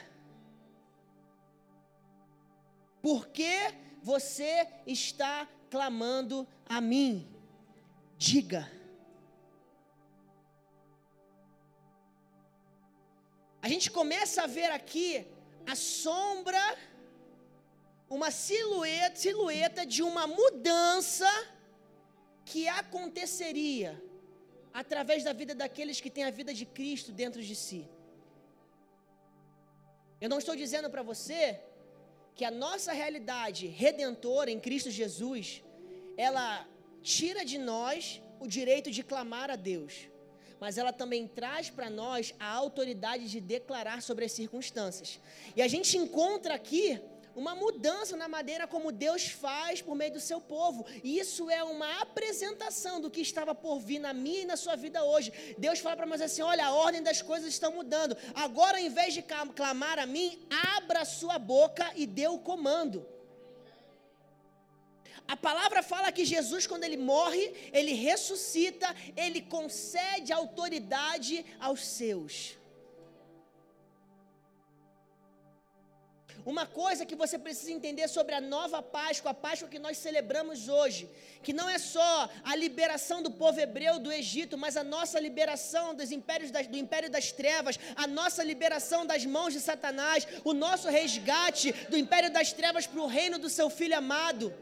[3.00, 3.54] Por que
[4.02, 7.28] você está clamando a mim?
[8.16, 8.70] Diga.
[13.64, 15.26] A gente começa a ver aqui
[15.72, 16.62] a sombra,
[18.16, 21.30] uma silhueta, silhueta de uma mudança
[22.44, 23.90] que aconteceria
[24.82, 27.82] através da vida daqueles que têm a vida de Cristo dentro de si.
[30.20, 31.58] Eu não estou dizendo para você
[32.34, 35.62] que a nossa realidade redentora em Cristo Jesus,
[36.18, 36.68] ela
[37.00, 39.94] tira de nós o direito de clamar a Deus
[40.60, 45.20] mas ela também traz para nós a autoridade de declarar sobre as circunstâncias.
[45.56, 47.00] E a gente encontra aqui
[47.36, 50.86] uma mudança na maneira como Deus faz por meio do seu povo.
[51.02, 54.76] E isso é uma apresentação do que estava por vir na minha e na sua
[54.76, 55.32] vida hoje.
[55.58, 58.16] Deus fala para nós assim: olha, a ordem das coisas está mudando.
[58.34, 63.13] Agora, ao invés de clamar a mim, abra a sua boca e dê o comando.
[65.26, 72.58] A palavra fala que Jesus, quando ele morre, ele ressuscita, ele concede autoridade aos seus.
[76.44, 80.68] Uma coisa que você precisa entender sobre a nova Páscoa, a Páscoa que nós celebramos
[80.68, 81.08] hoje,
[81.42, 85.94] que não é só a liberação do povo hebreu do Egito, mas a nossa liberação
[85.94, 90.52] dos impérios das, do império das trevas, a nossa liberação das mãos de Satanás, o
[90.52, 94.52] nosso resgate do império das trevas para o reino do seu filho amado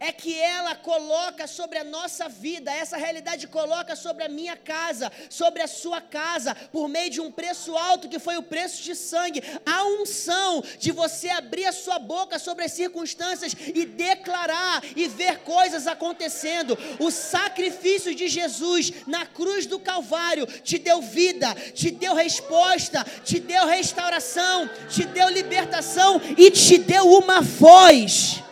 [0.00, 5.12] é que ela coloca sobre a nossa vida, essa realidade coloca sobre a minha casa,
[5.30, 8.94] sobre a sua casa, por meio de um preço alto que foi o preço de
[8.94, 15.06] sangue, a unção de você abrir a sua boca sobre as circunstâncias e declarar e
[15.06, 16.76] ver coisas acontecendo.
[16.98, 23.38] O sacrifício de Jesus na cruz do Calvário te deu vida, te deu resposta, te
[23.38, 28.45] deu restauração, te deu libertação e te deu uma voz.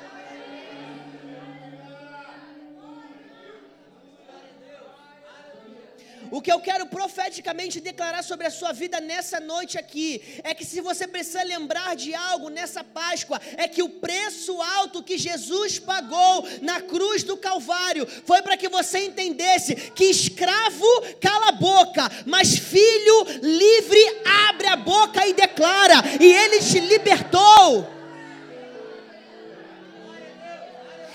[6.35, 10.65] O que eu quero profeticamente declarar sobre a sua vida nessa noite aqui é que
[10.65, 15.79] se você precisa lembrar de algo nessa Páscoa, é que o preço alto que Jesus
[15.79, 20.89] pagou na cruz do Calvário foi para que você entendesse que escravo
[21.21, 27.94] cala a boca, mas filho livre abre a boca e declara, e ele te libertou.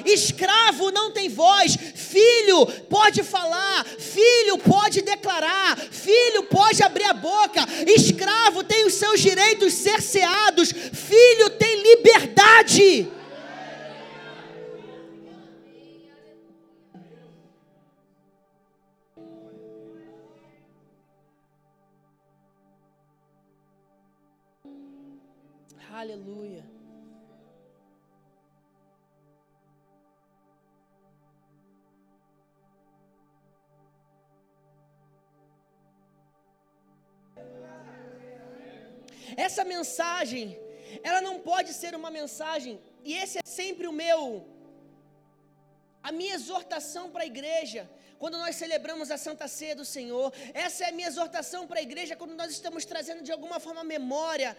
[0.05, 7.65] Escravo não tem voz, filho pode falar, filho pode declarar, filho pode abrir a boca,
[7.87, 10.28] escravo tem os seus direitos cerceados,
[40.29, 40.59] mensagem,
[41.03, 44.45] ela não pode ser uma mensagem, e esse é sempre o meu,
[46.03, 50.85] a minha exortação para a igreja, quando nós celebramos a Santa Ceia do Senhor, essa
[50.85, 54.57] é a minha exortação para a igreja quando nós estamos trazendo de alguma forma memória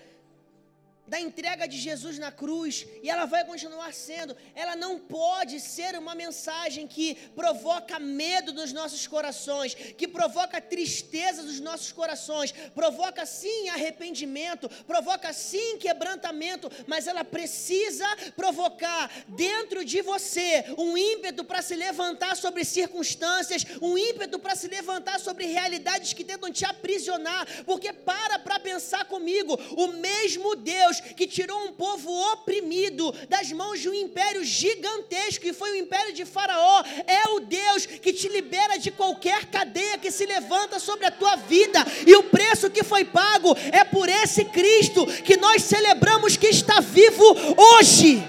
[1.10, 5.98] da entrega de Jesus na cruz, e ela vai continuar sendo, ela não pode ser
[5.98, 13.26] uma mensagem que provoca medo dos nossos corações, que provoca tristeza dos nossos corações, provoca
[13.26, 21.60] sim arrependimento, provoca sim quebrantamento, mas ela precisa provocar dentro de você um ímpeto para
[21.60, 27.48] se levantar sobre circunstâncias, um ímpeto para se levantar sobre realidades que tentam te aprisionar,
[27.64, 33.80] porque para para pensar comigo, o mesmo Deus que tirou um povo oprimido das mãos
[33.80, 38.28] de um império gigantesco, que foi o império de Faraó, é o Deus que te
[38.28, 42.82] libera de qualquer cadeia que se levanta sobre a tua vida, e o preço que
[42.82, 47.24] foi pago é por esse Cristo que nós celebramos que está vivo
[47.56, 48.22] hoje.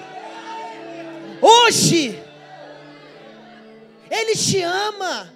[1.42, 2.22] Hoje,
[4.10, 5.34] Ele te ama.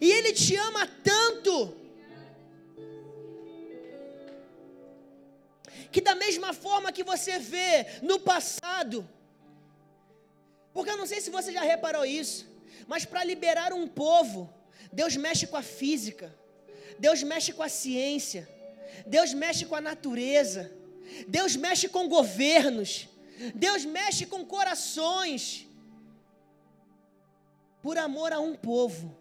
[0.00, 1.79] E Ele te ama tanto
[5.92, 9.08] que da mesma forma que você vê no passado,
[10.72, 12.46] porque eu não sei se você já reparou isso,
[12.86, 14.52] mas para liberar um povo,
[14.92, 16.34] Deus mexe com a física,
[16.98, 18.48] Deus mexe com a ciência,
[19.06, 20.72] Deus mexe com a natureza,
[21.26, 23.08] Deus mexe com governos,
[23.54, 25.66] Deus mexe com corações,
[27.82, 29.16] por amor a um povo.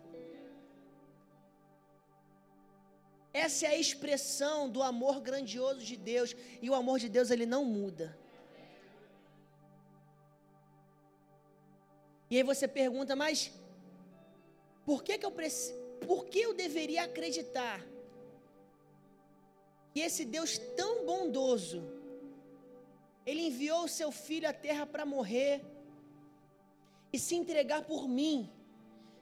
[3.46, 6.30] Essa é a expressão do amor grandioso de Deus,
[6.64, 8.08] e o amor de Deus ele não muda.
[12.30, 13.38] E aí você pergunta, mas
[14.88, 17.80] por que que eu preciso, por que eu deveria acreditar
[19.92, 21.80] que esse Deus tão bondoso
[23.26, 25.56] ele enviou o seu filho à terra para morrer
[27.14, 28.38] e se entregar por mim,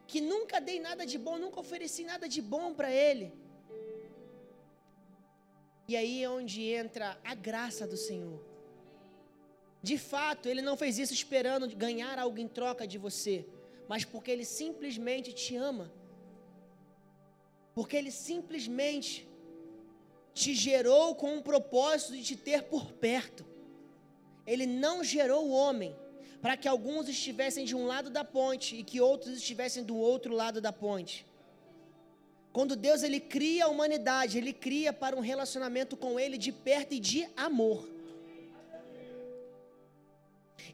[0.09, 3.46] que nunca dei nada de bom, nunca ofereci nada de bom para ele?
[5.87, 8.41] E aí é onde entra a graça do Senhor.
[9.81, 13.45] De fato, ele não fez isso esperando ganhar algo em troca de você,
[13.87, 15.91] mas porque ele simplesmente te ama.
[17.73, 19.29] Porque ele simplesmente
[20.33, 23.45] te gerou com um propósito de te ter por perto.
[24.45, 25.95] Ele não gerou o homem
[26.41, 30.33] para que alguns estivessem de um lado da ponte e que outros estivessem do outro
[30.33, 31.25] lado da ponte.
[32.57, 36.95] Quando Deus ele cria a humanidade, ele cria para um relacionamento com ele de perto
[36.95, 37.87] e de amor.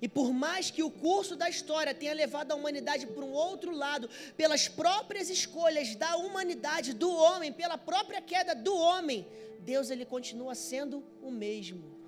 [0.02, 3.76] E por mais que o curso da história tenha levado a humanidade para um outro
[3.76, 9.28] lado, pelas próprias escolhas da humanidade, do homem, pela própria queda do homem,
[9.60, 12.03] Deus ele continua sendo o mesmo.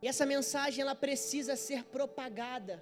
[0.00, 2.76] E essa mensagem ela precisa ser propagada.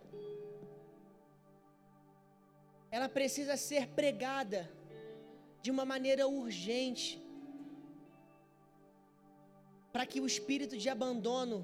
[2.90, 4.60] Ela precisa ser pregada
[5.62, 7.08] de uma maneira urgente.
[9.92, 11.58] Para que o espírito de abandono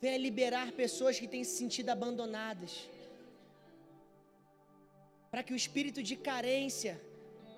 [0.00, 2.72] venha liberar pessoas que têm se sentido abandonadas.
[5.32, 6.94] Para que o espírito de carência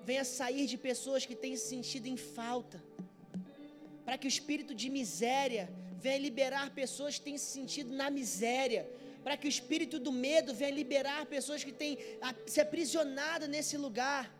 [0.09, 2.79] venha sair de pessoas que têm se sentido em falta.
[4.05, 5.65] Para que o espírito de miséria
[5.99, 8.89] venha liberar pessoas que têm se sentido na miséria,
[9.23, 11.97] para que o espírito do medo venha liberar pessoas que têm
[12.45, 14.31] se aprisionado nesse lugar.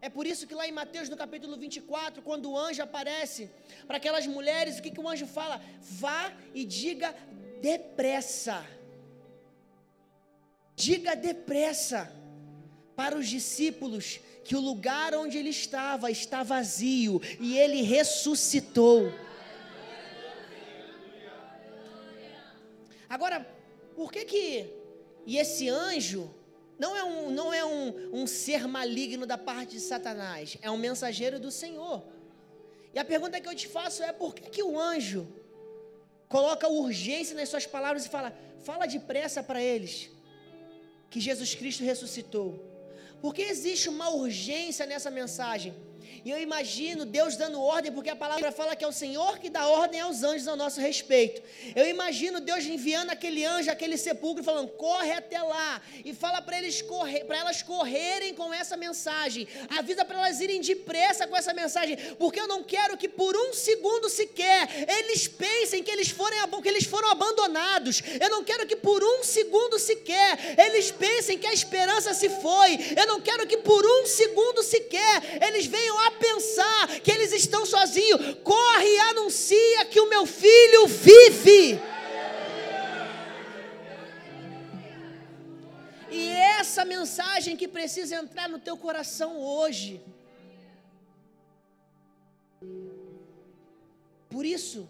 [0.00, 3.50] É por isso que lá em Mateus, no capítulo 24, quando o anjo aparece
[3.86, 5.60] para aquelas mulheres, o que, que o anjo fala?
[5.80, 7.14] Vá e diga
[7.60, 8.64] depressa.
[10.74, 12.12] Diga depressa
[12.94, 19.12] para os discípulos que o lugar onde ele estava está vazio e ele ressuscitou.
[23.08, 23.46] Agora,
[23.94, 24.76] por que que
[25.26, 26.32] e esse anjo
[26.78, 30.76] não é um, não é um, um ser maligno da parte de Satanás, é um
[30.76, 32.02] mensageiro do Senhor.
[32.94, 35.26] E a pergunta que eu te faço é: por que, que o anjo
[36.28, 38.32] coloca urgência nas suas palavras e fala,
[38.64, 40.10] fala depressa para eles
[41.10, 42.64] que Jesus Cristo ressuscitou?
[43.20, 45.74] Porque existe uma urgência nessa mensagem.
[46.24, 49.48] E eu imagino Deus dando ordem, porque a palavra fala que é o Senhor que
[49.48, 51.42] dá ordem aos anjos a nosso respeito.
[51.74, 56.58] Eu imagino Deus enviando aquele anjo, aquele sepulcro, falando: corre até lá e fala para
[56.58, 59.46] eles correr, para elas correrem com essa mensagem.
[59.78, 63.52] Avisa para elas irem depressa com essa mensagem, porque eu não quero que por um
[63.52, 68.02] segundo sequer eles pensem que eles foram, que eles foram abandonados.
[68.20, 72.78] Eu não quero que por um segundo sequer eles pensem que a esperança se foi.
[72.96, 77.64] Eu não quero que por um segundo sequer eles venham a pensar que eles estão
[77.66, 81.80] sozinhos, corre e anuncia que o meu filho vive.
[86.10, 90.00] E essa mensagem que precisa entrar no teu coração hoje.
[94.28, 94.88] Por isso,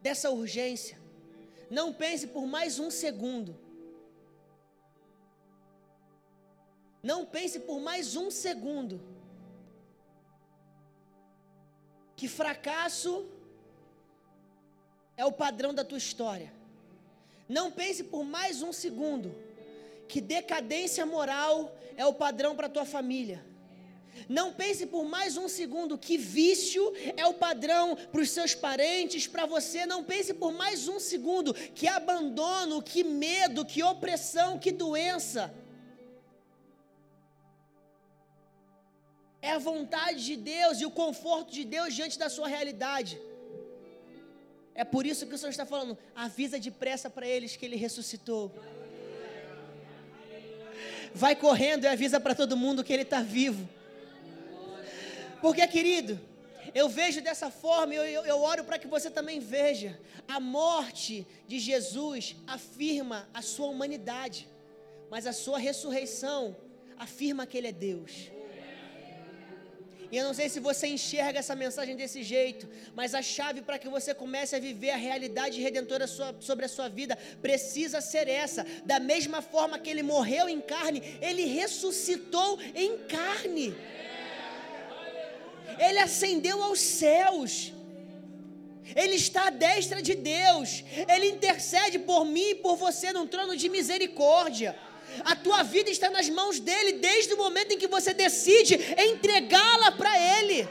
[0.00, 0.98] dessa urgência,
[1.70, 3.58] não pense por mais um segundo.
[7.02, 9.09] Não pense por mais um segundo
[12.20, 13.24] que fracasso
[15.16, 16.52] é o padrão da tua história.
[17.48, 19.34] Não pense por mais um segundo
[20.06, 23.42] que decadência moral é o padrão para tua família.
[24.28, 29.26] Não pense por mais um segundo que vício é o padrão para os seus parentes,
[29.26, 29.86] para você.
[29.86, 35.54] Não pense por mais um segundo que abandono, que medo, que opressão, que doença
[39.42, 43.20] é a vontade de Deus e o conforto de Deus diante da sua realidade.
[44.74, 48.52] É por isso que o Senhor está falando, avisa depressa para eles que Ele ressuscitou.
[51.14, 53.68] Vai correndo e avisa para todo mundo que Ele está vivo.
[55.40, 56.20] Porque, querido,
[56.74, 59.98] eu vejo dessa forma, eu, eu, eu oro para que você também veja.
[60.28, 64.48] A morte de Jesus afirma a sua humanidade,
[65.10, 66.56] mas a sua ressurreição
[66.96, 68.30] afirma que Ele é Deus.
[70.10, 73.78] E eu não sei se você enxerga essa mensagem desse jeito, mas a chave para
[73.78, 76.06] que você comece a viver a realidade redentora
[76.40, 78.66] sobre a sua vida precisa ser essa.
[78.84, 83.76] Da mesma forma que ele morreu em carne, ele ressuscitou em carne.
[85.78, 87.72] Ele ascendeu aos céus.
[88.96, 90.82] Ele está à destra de Deus.
[91.08, 94.76] Ele intercede por mim e por você num trono de misericórdia.
[95.24, 99.92] A tua vida está nas mãos dele desde o momento em que você decide entregá-la
[99.92, 100.68] para ele.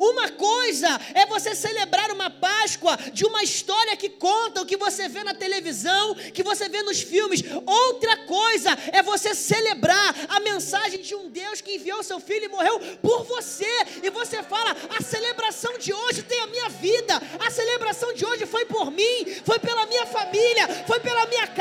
[0.00, 5.08] Uma coisa é você celebrar uma Páscoa de uma história que conta o que você
[5.08, 7.42] vê na televisão, que você vê nos filmes.
[7.66, 12.48] Outra coisa é você celebrar a mensagem de um Deus que enviou seu filho e
[12.48, 13.66] morreu por você.
[14.02, 18.46] E você fala: a celebração de hoje tem a minha vida, a celebração de hoje
[18.46, 21.59] foi por mim, foi pela minha família, foi pela minha casa.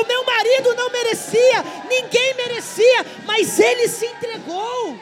[0.00, 4.98] O meu marido não merecia, ninguém merecia, mas ele se entregou.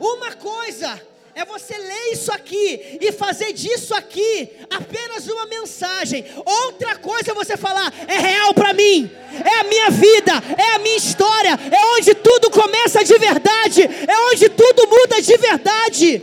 [0.00, 1.00] Uma coisa
[1.34, 6.24] é você ler isso aqui e fazer disso aqui apenas uma mensagem.
[6.44, 9.10] Outra coisa é você falar: é real para mim,
[9.44, 14.18] é a minha vida, é a minha história, é onde tudo começa de verdade, é
[14.30, 16.22] onde tudo muda de verdade.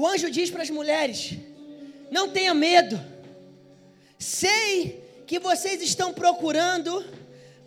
[0.00, 1.32] O anjo diz para as mulheres:
[2.10, 2.98] não tenha medo,
[4.18, 7.04] sei que vocês estão procurando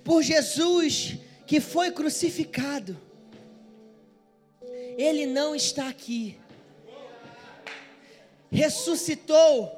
[0.04, 3.00] por Jesus que foi crucificado.
[4.98, 6.36] Ele não está aqui,
[8.52, 9.72] ressuscitou.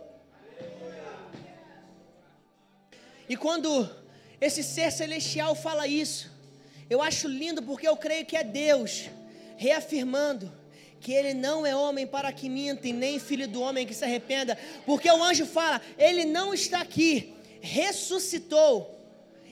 [3.28, 3.90] E quando
[4.40, 6.34] esse ser celestial fala isso.
[6.90, 9.10] Eu acho lindo porque eu creio que é Deus
[9.58, 10.50] reafirmando
[11.06, 14.04] que ele não é homem para que minta, e nem filho do homem que se
[14.04, 17.32] arrependa, porque o anjo fala, ele não está aqui,
[17.62, 18.92] ressuscitou.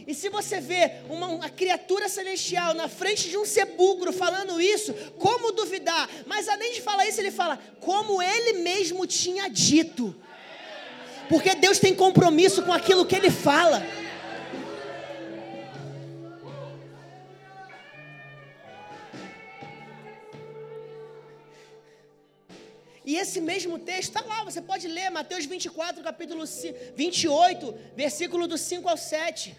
[0.07, 4.95] E se você vê uma, uma, criatura celestial na frente de um sepulcro falando isso,
[5.19, 6.09] como duvidar?
[6.25, 10.15] Mas além de falar isso, ele fala, como ele mesmo tinha dito.
[11.29, 13.85] Porque Deus tem compromisso com aquilo que ele fala.
[23.05, 26.45] E esse mesmo texto está lá, você pode ler, Mateus 24, capítulo
[26.95, 29.57] 28, versículo do 5 ao 7.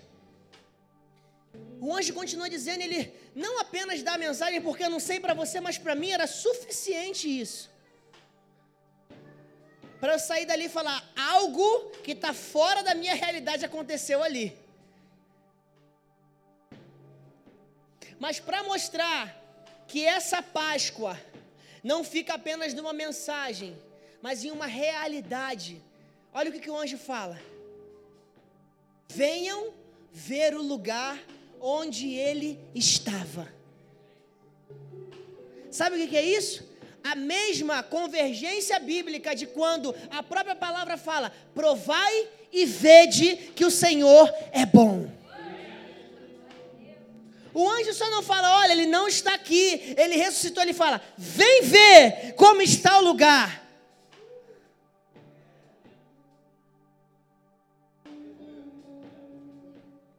[1.80, 5.34] O anjo continua dizendo, ele não apenas dá a mensagem, porque eu não sei para
[5.34, 7.70] você, mas para mim era suficiente isso.
[10.00, 14.56] Para eu sair dali e falar, algo que está fora da minha realidade aconteceu ali.
[18.18, 19.22] Mas para mostrar
[19.86, 21.18] que essa Páscoa
[21.84, 23.76] não fica apenas numa mensagem,
[24.22, 25.82] mas em uma realidade.
[26.32, 27.38] Olha o que, que o anjo fala:
[29.06, 29.74] venham
[30.10, 31.22] ver o lugar
[31.60, 33.52] onde ele estava.
[35.70, 36.66] Sabe o que, que é isso?
[37.02, 43.70] A mesma convergência bíblica de quando a própria palavra fala: provai e vede que o
[43.70, 45.10] Senhor é bom.
[47.54, 49.94] O anjo só não fala, olha, ele não está aqui.
[49.96, 53.64] Ele ressuscitou, ele fala, vem ver como está o lugar.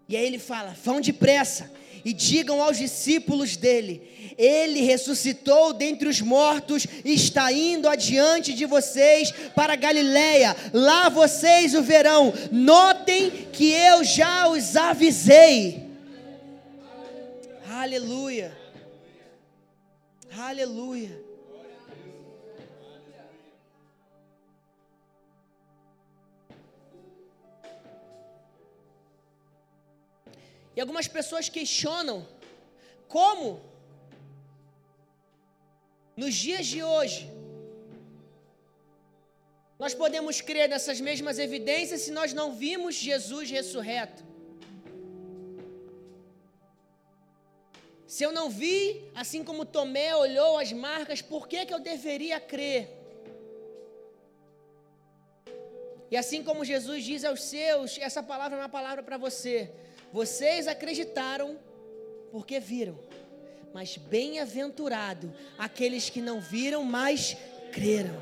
[0.08, 1.72] E aí ele fala: vão depressa
[2.04, 8.66] e digam aos discípulos dele: Ele ressuscitou dentre os mortos e está indo adiante de
[8.66, 10.56] vocês para Galiléia.
[10.72, 12.34] Lá vocês o verão.
[12.52, 15.85] Notem que eu já os avisei.
[17.86, 18.50] Aleluia.
[20.50, 21.16] Aleluia.
[30.76, 32.28] E algumas pessoas questionam
[33.08, 33.62] como,
[36.18, 37.30] nos dias de hoje,
[39.78, 44.35] nós podemos crer nessas mesmas evidências se nós não vimos Jesus ressurreto.
[48.16, 52.40] Se eu não vi, assim como Tomé olhou as marcas, por que, que eu deveria
[52.40, 52.88] crer?
[56.10, 59.70] E assim como Jesus diz aos seus, essa palavra é uma palavra para você.
[60.14, 61.60] Vocês acreditaram
[62.32, 62.98] porque viram,
[63.74, 67.36] mas bem-aventurado aqueles que não viram, mas
[67.74, 68.16] creram.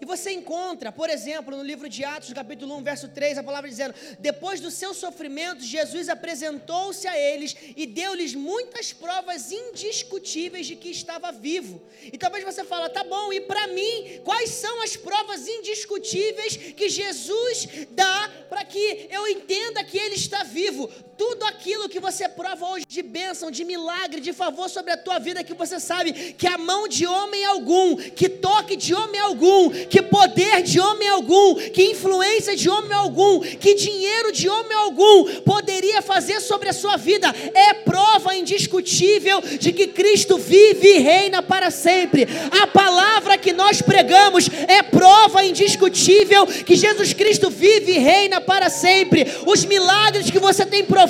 [0.00, 3.68] E você encontra, por exemplo, no livro de Atos, capítulo 1, verso 3, a palavra
[3.68, 10.76] dizendo: Depois do seu sofrimento, Jesus apresentou-se a eles e deu-lhes muitas provas indiscutíveis de
[10.76, 11.82] que estava vivo.
[12.12, 16.88] E talvez você fale, tá bom, e para mim, quais são as provas indiscutíveis que
[16.88, 20.88] Jesus dá para que eu entenda que ele está vivo?
[21.18, 25.18] Tudo aquilo que você prova hoje de bênção, de milagre, de favor sobre a tua
[25.18, 29.68] vida, que você sabe que a mão de homem algum, que toque de homem algum,
[29.68, 35.40] que poder de homem algum, que influência de homem algum, que dinheiro de homem algum
[35.40, 37.34] poderia fazer sobre a sua vida.
[37.52, 42.28] É prova indiscutível de que Cristo vive e reina para sempre.
[42.62, 48.70] A palavra que nós pregamos é prova indiscutível que Jesus Cristo vive e reina para
[48.70, 49.26] sempre.
[49.44, 51.07] Os milagres que você tem provado,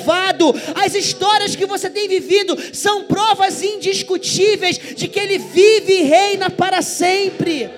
[0.75, 6.49] as histórias que você tem vivido, são provas indiscutíveis de que Ele vive e reina
[6.49, 7.69] para sempre.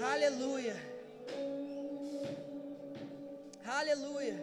[0.00, 0.76] Aleluia.
[3.66, 4.36] Aleluia.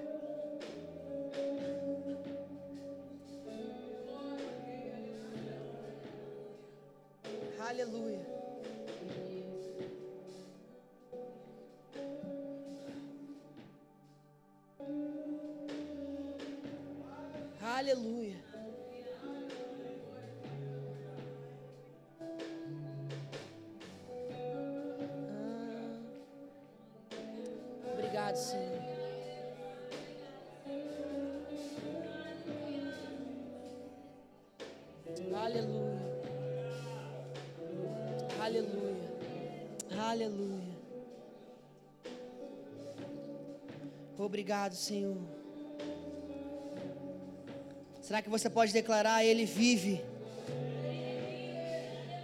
[7.68, 8.26] Aleluia.
[17.62, 18.38] Aleluia.
[27.94, 28.82] Obrigado, Senhor.
[35.34, 35.81] Aleluia.
[40.12, 40.76] Aleluia.
[44.18, 45.16] Obrigado, Senhor.
[48.02, 50.04] Será que você pode declarar: Ele vive?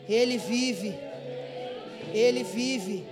[0.10, 0.94] Ele vive.
[2.14, 3.06] Ele vive.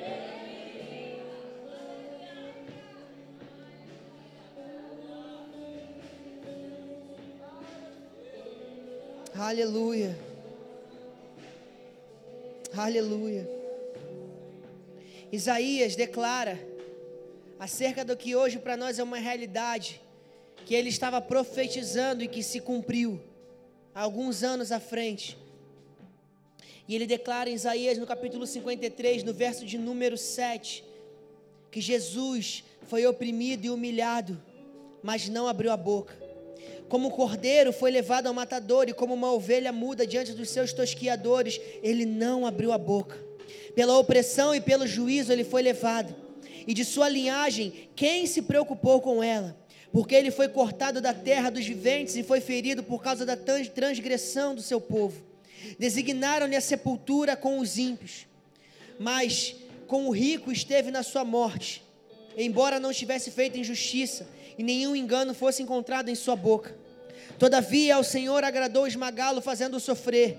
[9.39, 10.19] Aleluia.
[12.76, 13.55] Aleluia.
[15.32, 16.59] Isaías declara
[17.59, 20.01] acerca do que hoje para nós é uma realidade,
[20.65, 23.21] que ele estava profetizando e que se cumpriu
[23.93, 25.38] alguns anos à frente.
[26.88, 30.84] E ele declara em Isaías no capítulo 53, no verso de número 7,
[31.71, 34.41] que Jesus foi oprimido e humilhado,
[35.01, 36.15] mas não abriu a boca.
[36.88, 41.59] Como cordeiro foi levado ao matador, e como uma ovelha muda diante dos seus tosquiadores,
[41.82, 43.17] ele não abriu a boca.
[43.76, 46.16] Pela opressão e pelo juízo ele foi levado,
[46.68, 49.56] e de sua linhagem, quem se preocupou com ela?
[49.91, 54.56] Porque ele foi cortado da terra dos viventes e foi ferido por causa da transgressão
[54.56, 55.24] do seu povo.
[55.80, 58.28] Designaram-lhe a sepultura com os ímpios,
[59.00, 59.56] mas
[59.88, 61.84] com o rico esteve na sua morte,
[62.36, 64.28] embora não tivesse feito injustiça
[64.58, 66.76] e nenhum engano fosse encontrado em sua boca.
[67.38, 70.38] Todavia ao Senhor agradou esmagá-lo, fazendo-o sofrer.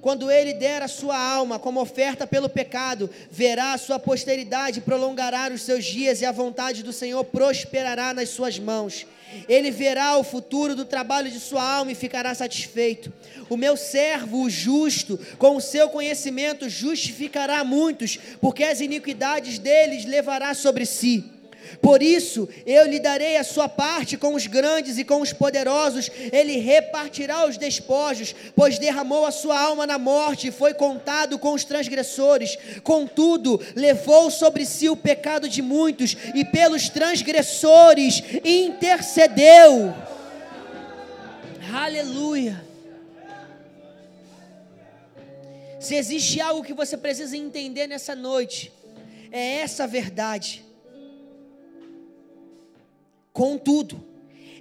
[0.00, 5.50] Quando ele der a sua alma como oferta pelo pecado, verá a sua posteridade prolongará
[5.52, 9.06] os seus dias e a vontade do Senhor prosperará nas suas mãos.
[9.48, 13.12] Ele verá o futuro do trabalho de sua alma e ficará satisfeito.
[13.48, 20.04] O meu servo, o justo, com o seu conhecimento justificará muitos, porque as iniquidades deles
[20.04, 21.35] levará sobre si.
[21.80, 26.10] Por isso, eu lhe darei a sua parte com os grandes e com os poderosos,
[26.32, 31.52] ele repartirá os despojos, pois derramou a sua alma na morte e foi contado com
[31.52, 32.58] os transgressores.
[32.82, 39.94] Contudo, levou sobre si o pecado de muitos e pelos transgressores intercedeu.
[41.72, 42.64] Aleluia.
[45.78, 48.72] Se existe algo que você precisa entender nessa noite,
[49.30, 50.65] é essa verdade.
[53.36, 54.02] Contudo,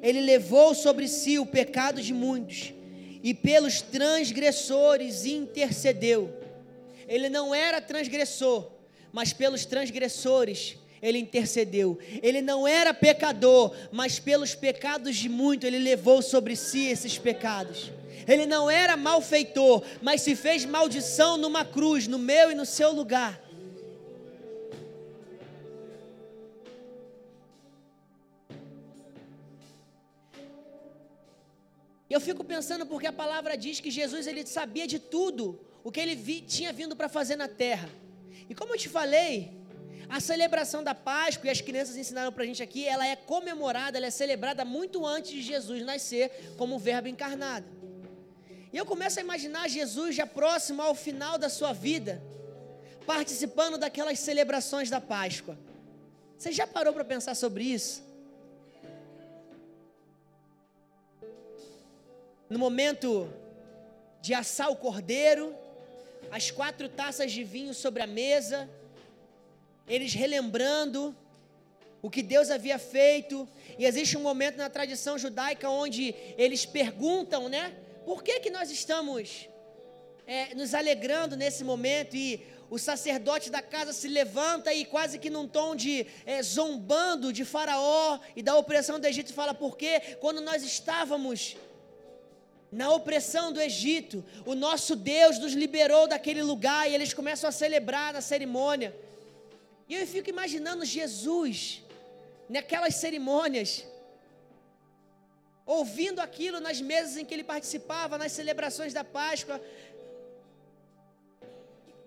[0.01, 2.73] ele levou sobre si o pecado de muitos
[3.23, 6.29] e pelos transgressores intercedeu.
[7.07, 8.69] Ele não era transgressor,
[9.13, 11.97] mas pelos transgressores ele intercedeu.
[12.21, 17.93] Ele não era pecador, mas pelos pecados de muito ele levou sobre si esses pecados.
[18.27, 22.91] Ele não era malfeitor, mas se fez maldição numa cruz, no meu e no seu
[22.91, 23.41] lugar.
[32.09, 35.99] Eu fico pensando porque a palavra diz que Jesus ele sabia de tudo o que
[35.99, 37.89] ele vi, tinha vindo para fazer na terra.
[38.49, 39.51] E como eu te falei,
[40.07, 43.97] a celebração da Páscoa, e as crianças ensinaram para a gente aqui, ela é comemorada,
[43.97, 47.65] ela é celebrada muito antes de Jesus nascer como verbo encarnado.
[48.71, 52.21] E eu começo a imaginar Jesus já próximo ao final da sua vida,
[53.05, 55.57] participando daquelas celebrações da Páscoa.
[56.37, 58.03] Você já parou para pensar sobre isso?
[62.49, 63.29] No momento
[64.21, 65.55] de assar o cordeiro,
[66.31, 68.69] as quatro taças de vinho sobre a mesa,
[69.87, 71.15] eles relembrando
[72.01, 73.47] o que Deus havia feito,
[73.79, 77.75] e existe um momento na tradição judaica onde eles perguntam, né?
[78.05, 79.49] Por que que nós estamos
[80.27, 82.15] é, nos alegrando nesse momento?
[82.15, 87.33] E o sacerdote da casa se levanta e quase que num tom de é, zombando
[87.33, 91.57] de Faraó e da opressão do Egito fala: porque quando nós estávamos
[92.75, 97.51] na opressão do Egito, o nosso Deus nos liberou daquele lugar e eles começam a
[97.51, 98.93] celebrar na cerimônia.
[99.87, 101.81] E eu fico imaginando Jesus
[102.49, 103.85] naquelas cerimônias,
[105.65, 109.57] ouvindo aquilo nas mesas em que ele participava, nas celebrações da Páscoa.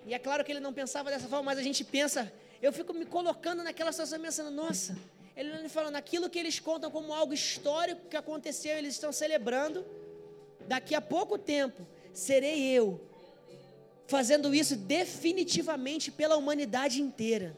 [0.07, 2.93] E é claro que ele não pensava dessa forma, mas a gente pensa, eu fico
[2.93, 4.95] me colocando naquela situação pensando, nossa,
[5.35, 9.83] ele falando aquilo que eles contam como algo histórico que aconteceu, eles estão celebrando
[10.69, 13.01] daqui a pouco tempo, serei eu
[14.07, 17.57] fazendo isso definitivamente pela humanidade inteira.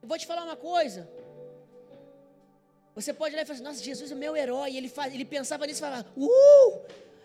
[0.00, 1.08] Eu vou te falar uma coisa.
[2.94, 4.76] Você pode olhar e falar assim, nossa, Jesus é o meu herói.
[4.76, 6.80] Ele, faz, ele pensava nisso e falava, uh,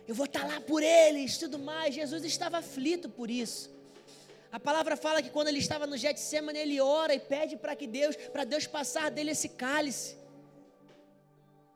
[0.07, 1.93] eu vou estar lá por eles, tudo mais.
[1.93, 3.69] Jesus estava aflito por isso.
[4.51, 7.85] A palavra fala que quando ele estava no Getsemane, ele ora e pede para que
[7.85, 10.15] Deus, para Deus passar dele esse cálice.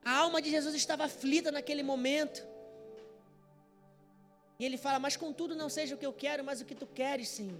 [0.03, 2.45] A alma de Jesus estava aflita naquele momento.
[4.59, 6.87] E ele fala: Mas contudo, não seja o que eu quero, mas o que tu
[6.87, 7.59] queres, Senhor.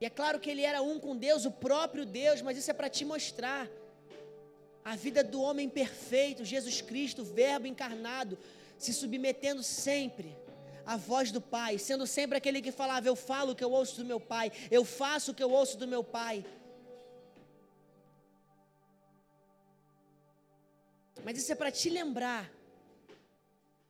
[0.00, 2.74] E é claro que ele era um com Deus, o próprio Deus, mas isso é
[2.74, 3.68] para te mostrar
[4.84, 8.36] a vida do homem perfeito, Jesus Cristo, Verbo encarnado,
[8.76, 10.36] se submetendo sempre
[10.84, 13.96] à voz do Pai, sendo sempre aquele que falava: Eu falo o que eu ouço
[13.96, 16.44] do meu Pai, eu faço o que eu ouço do meu Pai.
[21.24, 22.50] Mas isso é para te lembrar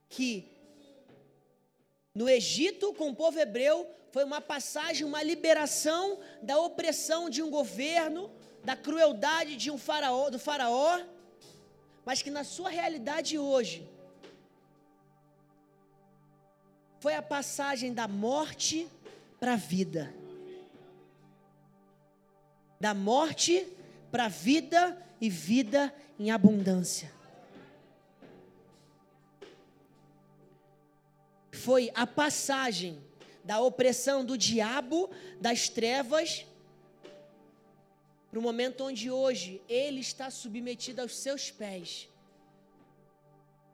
[0.08, 0.48] que
[2.14, 7.50] no Egito, com o povo hebreu, foi uma passagem, uma liberação da opressão de um
[7.50, 8.30] governo,
[8.62, 11.00] da crueldade de um faraó, do faraó,
[12.04, 13.88] mas que na sua realidade hoje
[17.00, 18.86] foi a passagem da morte
[19.40, 20.14] para a vida.
[22.78, 23.66] Da morte
[24.10, 27.21] para a vida e vida em abundância.
[31.52, 33.00] Foi a passagem
[33.44, 36.46] da opressão do diabo, das trevas,
[38.30, 42.08] para o momento onde hoje ele está submetido aos seus pés,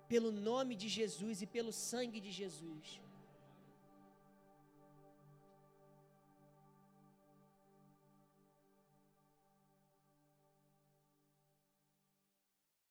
[0.08, 3.00] pelo nome de Jesus e pelo sangue de Jesus.